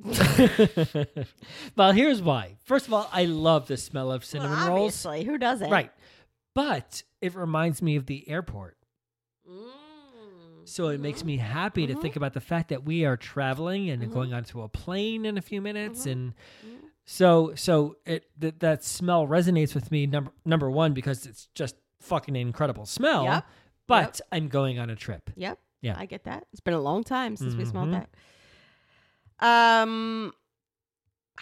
[1.76, 2.56] well, here's why.
[2.64, 5.06] First of all, I love the smell of cinnamon Well, rolls.
[5.06, 5.24] obviously.
[5.26, 5.70] Who doesn't?
[5.70, 5.92] Right.
[6.56, 8.78] But it reminds me of the airport.
[9.50, 9.70] Mm.
[10.66, 14.12] So it makes me happy to think about the fact that we are traveling and
[14.12, 16.34] going onto a plane in a few minutes and
[17.12, 21.76] so so it that that smell resonates with me number number 1 because it's just
[22.02, 23.24] fucking incredible smell.
[23.24, 23.46] Yep.
[23.88, 25.32] But I'm going on a trip.
[25.36, 25.58] Yep.
[25.82, 25.96] Yeah.
[25.98, 26.46] I get that.
[26.52, 28.06] It's been a long time since we smelled Mhm.
[29.40, 29.84] that.
[29.84, 30.34] Um,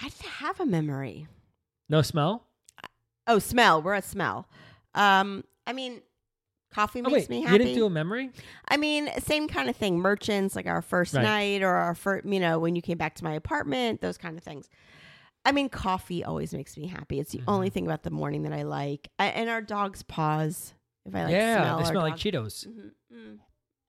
[0.01, 0.09] I
[0.39, 1.27] have a memory.
[1.89, 2.47] No smell?
[3.25, 3.81] Oh, smell.
[3.81, 4.47] We're at smell.
[4.95, 6.01] Um, I mean,
[6.71, 7.53] coffee Oh makes wait, me happy.
[7.53, 8.29] you didn't do a memory?
[8.69, 9.99] I mean, same kind of thing.
[9.99, 11.23] Merchants, like our first Right.
[11.23, 14.37] night or our first, you know, when you came back to my apartment, those kind
[14.37, 14.69] of things.
[15.47, 17.19] I mean, coffee always makes me happy.
[17.19, 17.49] It's the Mm-hmm.
[17.49, 19.09] only thing about the morning that I like.
[19.17, 20.73] I, and our dog's paws.
[21.05, 22.67] If I like yeah, smell they smell like dog- Cheetos.
[22.67, 23.37] Mhm, mm.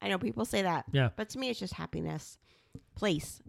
[0.01, 0.85] I know people say that.
[0.93, 1.09] Yeah.
[1.17, 2.39] But to me, it's just happiness.
[2.95, 3.43] Place.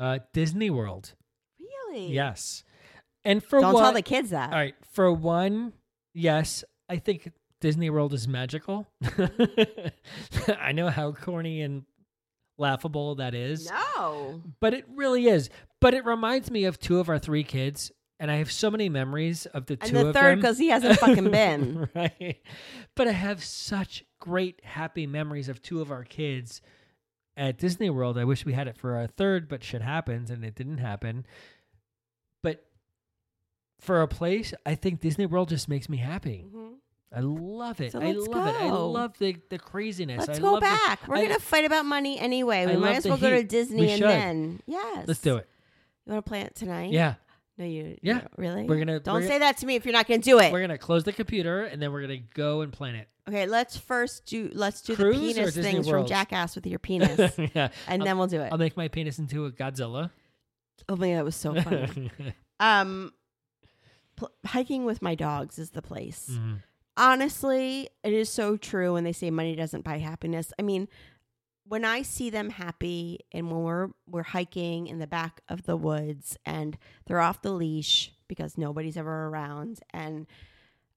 [0.00, 1.14] Uh, Disney World.
[1.60, 2.08] Really?
[2.12, 2.64] Yes.
[3.24, 3.82] And for Don't what?
[3.82, 4.50] tell the kids that.
[4.52, 4.74] All right.
[4.92, 5.72] For one,
[6.12, 7.30] yes, I think
[7.60, 8.88] Disney World is magical.
[10.58, 11.84] I know how corny and
[12.58, 14.40] laughable that is, No.
[14.60, 15.50] but it really is.
[15.80, 18.88] But it reminds me of two of our three kids, and I have so many
[18.88, 20.40] memories of the And two the of third, them.
[20.40, 21.88] because he hasn't fucking been.
[21.94, 22.40] right.
[22.94, 26.62] But I have such great, happy memories of two of our kids
[27.36, 28.16] at Disney World.
[28.16, 31.26] I wish we had it for our third, but shit happens and it didn't happen.
[32.42, 32.64] But
[33.80, 36.46] for a place, I think Disney World just makes me happy.
[36.46, 36.74] Mm-hmm.
[37.14, 37.92] I love it.
[37.92, 38.60] So I love it.
[38.62, 40.26] I love the, the craziness.
[40.26, 41.06] Let's I go love the- back.
[41.06, 42.66] We're I- gonna fight about money anyway.
[42.66, 43.44] We might as the well go to.
[43.44, 44.08] Disney We and should.
[44.08, 45.04] then yes.
[45.06, 45.48] Let's do it.
[46.06, 46.92] You want to plan it tonight?
[46.92, 47.14] Yeah.
[47.58, 47.96] No, you.
[48.02, 48.20] Yeah.
[48.36, 48.64] really?
[48.64, 50.52] We're gonna- Don't we're say gonna- that to me if you're not gonna do it.
[50.52, 53.08] We're going to close the computer and then we're going to go and plan it.
[53.28, 53.46] okay.
[53.46, 54.50] Let's first do.
[54.52, 56.04] Let's do Cruise the penis things World?
[56.06, 57.18] from Jackass with your penis,
[57.54, 57.70] yeah.
[57.88, 58.52] and I'll, then we'll do it.
[58.52, 60.10] I'll make my penis into a Godzilla.
[60.88, 62.10] oh my god, that was so funny.
[62.60, 63.12] um,
[64.16, 66.28] pl- hiking with my dogs is the place.
[66.30, 66.62] Mhm.
[66.98, 70.52] honestly, it is so true when they say money doesn't buy happiness.
[70.58, 70.88] I mean,
[71.68, 75.76] when I see them happy and when we're we're hiking in the back of the
[75.76, 80.26] woods and they're off the leash because nobody's ever around and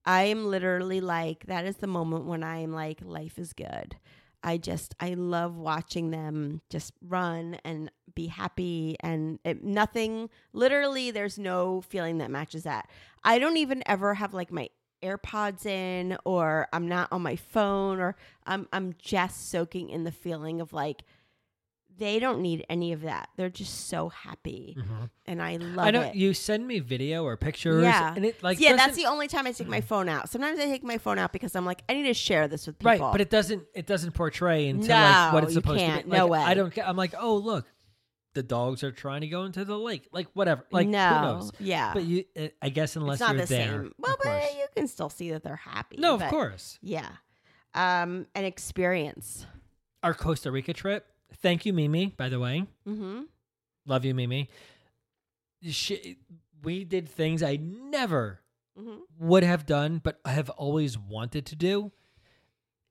[0.05, 3.97] I am literally like that is the moment when I am like life is good.
[4.41, 11.11] I just I love watching them just run and be happy and it, nothing literally
[11.11, 12.89] there's no feeling that matches that.
[13.23, 14.69] I don't even ever have like my
[15.03, 20.11] AirPods in or I'm not on my phone or I'm I'm just soaking in the
[20.11, 21.03] feeling of like
[21.97, 23.27] they don't need any of that.
[23.35, 24.77] They're just so happy.
[25.25, 25.79] And I love Mm-hmm.
[25.81, 26.15] I know it.
[26.15, 27.83] you send me video or pictures.
[27.83, 28.13] yeah.
[28.15, 30.29] And it like yeah, that's the only time I take my phone out.
[30.29, 32.79] Sometimes I take my phone out because I'm like, I need to share this with
[32.79, 32.91] people.
[32.91, 36.09] right, but it doesn't it doesn't portray into like what No, it's supposed to be.
[36.09, 36.39] No way.
[36.39, 37.65] I don't I'm like, "Oh, look.
[38.35, 40.65] The dogs are trying to go into the lake." Like whatever.
[40.71, 41.51] Like no, who knows?
[41.59, 43.67] yeah, But you uh, I guess unless it's not you're the there.
[43.83, 43.93] same.
[43.97, 44.53] Well, but course.
[44.57, 45.97] you can still see that they're happy.
[45.97, 46.77] No, of course.
[46.81, 47.09] Yeah,
[47.73, 49.45] um, an experience.
[50.03, 51.05] Our Costa Rica trip.
[51.41, 52.65] Thank you, Mimi, by the way.
[52.87, 53.21] Mm-hmm.
[53.85, 54.49] Love you, Mimi.
[55.63, 56.17] She,
[56.63, 58.41] we did things I never
[58.79, 58.99] Mhm.
[59.19, 61.91] would have done, but I have always wanted to do.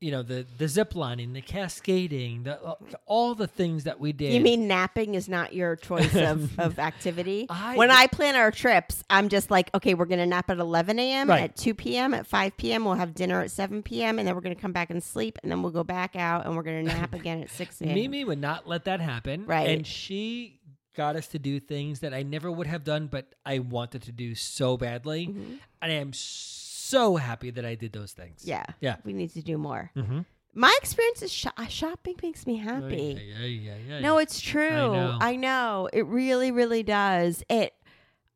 [0.01, 2.75] You know, the the zip lining, the cascading, the uh,
[3.07, 4.33] all the things that we did.
[4.33, 7.47] You mean napping is not your choice of, of activity?
[7.51, 10.59] I- when I plan our trips, I'm just like, okay, we're going to nap at
[10.59, 11.43] 11 a.m., Right.
[11.43, 14.41] at 2 p.m., at 5 p.m., we'll have dinner at 7 p.m., and then we're
[14.41, 16.87] going to come back and sleep, and then we'll go back out and we're going
[16.87, 17.95] to nap again at 6 a.m.
[17.95, 19.47] Mimi would not let that happen.
[19.47, 19.69] Right.
[19.69, 20.61] And she
[20.97, 24.13] got us to do things that I never would have done, but I wanted to
[24.13, 25.27] do so badly.
[25.27, 25.55] Mm-hmm.
[25.83, 26.68] And I am so
[27.17, 28.43] happy that I did those things.
[28.45, 28.65] Yeah.
[28.81, 28.97] Yeah.
[29.05, 29.91] We need to do more.
[29.97, 30.25] Mhm.
[30.55, 33.21] My experience is sho- shopping makes me happy.
[33.39, 34.01] Yeah, yeah, yeah, yeah.
[34.01, 34.69] No, it's true.
[34.69, 35.19] I know.
[35.21, 35.89] I know.
[35.93, 37.43] It really, really does.
[37.49, 37.75] It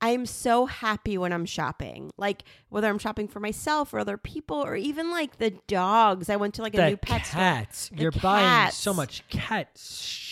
[0.05, 2.11] I'm so happy when I'm shopping.
[2.19, 6.29] Like whether I'm shopping for myself or other people or even like the dogs.
[6.29, 7.41] I went to like a the new pet store.
[7.41, 7.89] cats.
[7.89, 10.32] The You're buying so much cat shit.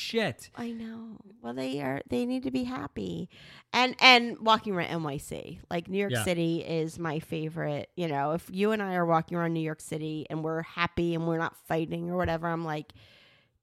[0.57, 1.17] I know.
[1.43, 2.01] Well, they are.
[2.09, 3.29] They need to be happy,
[3.73, 6.25] and and walking around NYC, like New York Yeah.
[6.25, 7.91] City, is my favorite.
[7.97, 11.15] You know, if you and I are walking around New York City and we're happy
[11.15, 12.93] and we're not fighting or whatever, I'm like,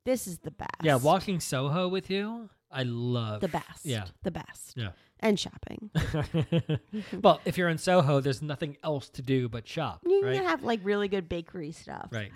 [0.06, 0.72] this is the best.
[0.84, 3.86] Yeah, walking Soho with you, I love the best.
[3.86, 4.06] Yeah.
[4.24, 4.74] the best.
[4.76, 4.90] Yeah.
[5.20, 5.90] and shopping.
[7.22, 10.42] well, if you're in Soho, there's nothing else to do but shop, You right?
[10.42, 12.08] have like really good bakery stuff.
[12.12, 12.32] right.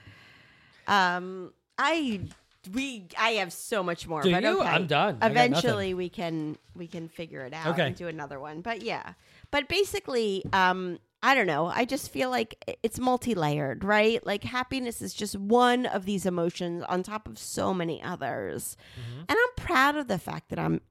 [0.88, 2.22] Um, I
[2.74, 4.22] we I have so much more.
[4.22, 4.60] Do but you?
[4.60, 4.68] okay.
[4.70, 5.18] I'm done.
[5.22, 7.88] I got Eventually, we can we can figure it out Okay.
[7.88, 8.62] and do another one.
[8.62, 9.14] But yeah,
[9.52, 11.66] but basically, um, I don't know.
[11.68, 14.26] I just feel like i- it's multi layered, right?
[14.26, 19.20] Like happiness is just one of these emotions on top of so many others, Mm-hmm.
[19.22, 20.82] and I'm proud of the fact that I'm.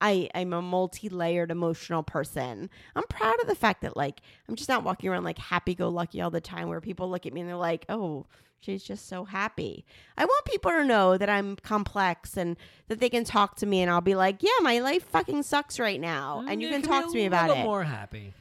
[0.00, 2.70] I, I'm a multi-layered emotional person.
[2.94, 6.30] I'm proud of the fact that like I'm just not walking around like happy-go-lucky all
[6.30, 8.26] the time where people look at me and they're like, "Oh,
[8.60, 9.84] she's just so happy."
[10.16, 12.56] I want people to know that I'm complex and
[12.88, 15.78] that they can talk to me and I'll be like, "Yeah, my life fucking sucks
[15.80, 17.66] right now." And you Mm, can be talk to me about little it.
[17.66, 18.34] More happy.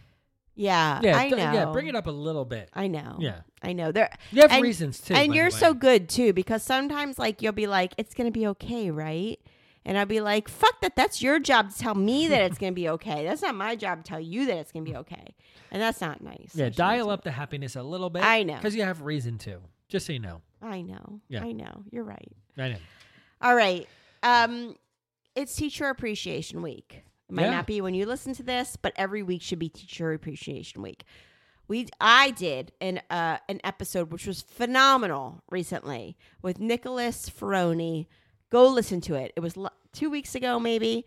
[0.60, 1.38] Yeah, Yeah, I know.
[1.38, 1.66] yeah.
[1.66, 2.70] Bring it up a little bit.
[2.74, 3.18] I know.
[3.20, 3.42] Yeah.
[3.62, 3.92] I know.
[3.92, 5.14] There You have and- reasons too.
[5.14, 8.48] And you're so good too because sometimes like you'll be like it's going to be
[8.48, 9.40] okay, right?
[9.88, 10.96] And I'd be like, "Fuck that.
[10.96, 13.24] That's your job to tell me that it's going to be okay.
[13.26, 15.34] That's not my job to tell you that it's going to be okay."
[15.72, 16.52] And that's not nice.
[16.54, 18.24] Yeah, dial up the happiness a little bit.
[18.24, 18.56] I know.
[18.56, 19.60] because you have reason to.
[19.90, 20.42] Just so you know.
[20.62, 21.22] I know.
[21.30, 21.44] Yeah.
[21.44, 21.84] I know.
[21.92, 22.32] You're right.
[22.58, 22.78] I know.
[23.42, 23.88] All right.
[24.24, 24.76] Um
[25.36, 27.04] it's Teacher Appreciation Week.
[27.30, 27.52] It might Yeah.
[27.52, 31.04] not be when you listen to this, but every week should be Teacher Appreciation Week.
[31.68, 38.08] We I did an uh, an episode which was phenomenal recently with Nicholas Ferroni.
[38.50, 39.34] Go listen to it.
[39.36, 41.06] It was l- 2 weeks ago maybe.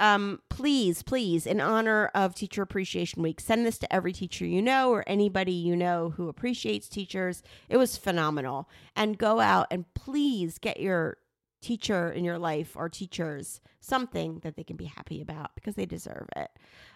[0.00, 4.62] Um please, please in honor of Teacher Appreciation Week, send this to every teacher you
[4.62, 7.42] know or anybody you know who appreciates teachers.
[7.68, 8.68] It was phenomenal.
[8.94, 11.18] And go out and please get your
[11.60, 15.86] teacher in your life or teachers something that they can be happy about because they
[15.86, 16.50] deserve it.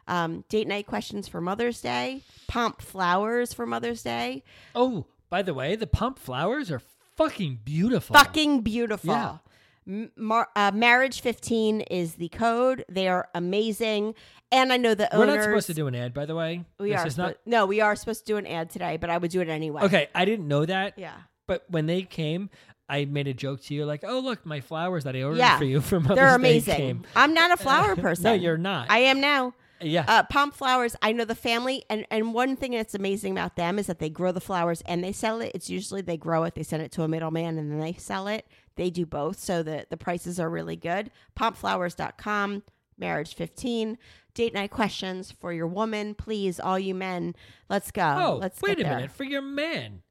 [0.06, 4.44] Um, date night questions for Mother's Day, pomp flowers for Mother's Day.
[4.76, 6.82] Oh, by the way, the pomp flowers are
[7.16, 8.14] fucking beautiful.
[8.14, 9.14] Fucking beautiful.
[9.14, 9.38] Yeah.
[9.86, 12.84] Mar- uh, marriage 15 is the code.
[12.88, 14.14] They are amazing.
[14.50, 15.28] And I know the owners.
[15.28, 16.64] We're not supposed to do an ad, by the way.
[16.78, 17.06] We this are.
[17.06, 17.36] is not.
[17.46, 19.82] no, we are supposed to do an ad today, but I would do it anyway.
[19.82, 20.98] Okay, I didn't know that.
[20.98, 21.14] Yeah.
[21.46, 22.50] But when they came,
[22.88, 25.56] I made a joke to you like, "Oh, look, my flowers that I ordered Yeah.
[25.58, 26.76] for you from Mother's They're Day amazing.
[26.76, 28.24] came." I'm not a flower person.
[28.24, 28.90] No, you're not.
[28.90, 29.54] I am now.
[29.80, 30.04] Yeah.
[30.06, 30.94] Uh, pomp flowers.
[31.02, 34.10] I know the family, and and one thing that's amazing about them is that they
[34.10, 35.50] grow the flowers and they sell it.
[35.54, 38.28] It's usually they grow it, they send it to a middleman, and then they sell
[38.28, 38.46] it.
[38.76, 41.10] They do both, so the the prices are really good.
[41.38, 42.62] Pompflowers.com.
[42.98, 43.98] Marriage 15.
[44.34, 46.58] Date night questions for your woman, please.
[46.60, 47.34] All you men,
[47.68, 48.02] let's go.
[48.18, 48.94] oh, let's wait a there.
[48.96, 50.02] minute for your man.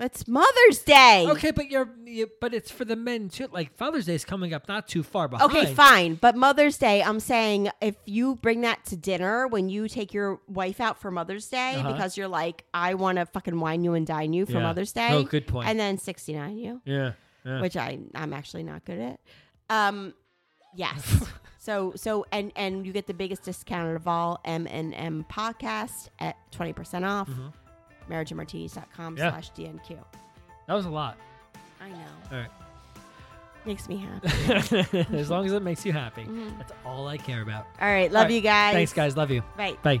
[0.00, 1.26] It's Mother's Day.
[1.28, 3.48] Okay, but you're, you, but it's for the men too.
[3.50, 5.50] Like Father's Day is coming up, not too far behind.
[5.50, 6.14] Okay, fine.
[6.14, 10.40] But Mother's Day, I'm saying if you bring that to dinner when you take your
[10.46, 11.92] wife out for Mother's Day Uh-huh.
[11.92, 14.62] because you're like, I want to fucking wine you and dine you for Yeah.
[14.62, 15.08] Mother's Day.
[15.10, 15.68] Oh, good point.
[15.68, 17.12] And then 69 you, Yeah.
[17.48, 17.60] Yeah.
[17.60, 19.20] which I I'm actually not good at.
[19.70, 20.14] Um,
[20.74, 21.24] yes.
[21.58, 26.08] so so and and you get the biggest discount of all M and M podcast
[26.18, 27.28] at 20 percent off.
[28.08, 29.18] MarriageandMartinis.com Mm-hmm.
[29.18, 29.30] Yeah.
[29.30, 29.98] slash DNQ.
[30.66, 31.18] that was a lot.
[31.80, 31.96] I know.
[32.32, 32.50] All right.
[33.66, 35.06] Makes me happy.
[35.16, 36.26] as long as it makes you happy,
[36.56, 37.66] that's all I care about.
[37.80, 38.10] All right.
[38.10, 38.32] Love right.
[38.32, 38.72] you guys.
[38.72, 39.16] Thanks, guys.
[39.16, 39.42] Love you.
[39.56, 39.76] Bye.
[39.82, 40.00] Bye.